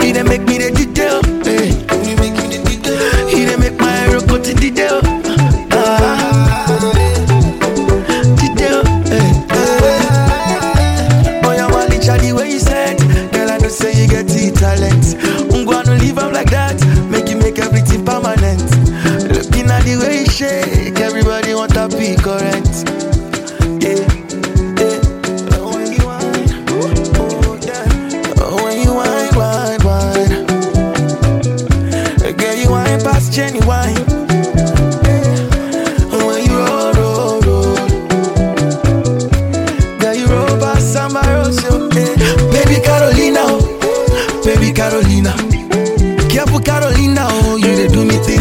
[0.00, 0.58] He dey make me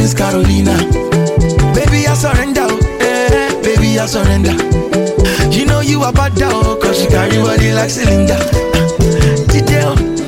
[0.10, 0.76] Princess Carolina.
[1.74, 4.54] Baby, I surrender, oh, eh, baby, I surrender.
[5.52, 8.34] You know you are bad dog, cause you carry body like cylinder.
[8.34, 10.19] Uh, oh, DJ,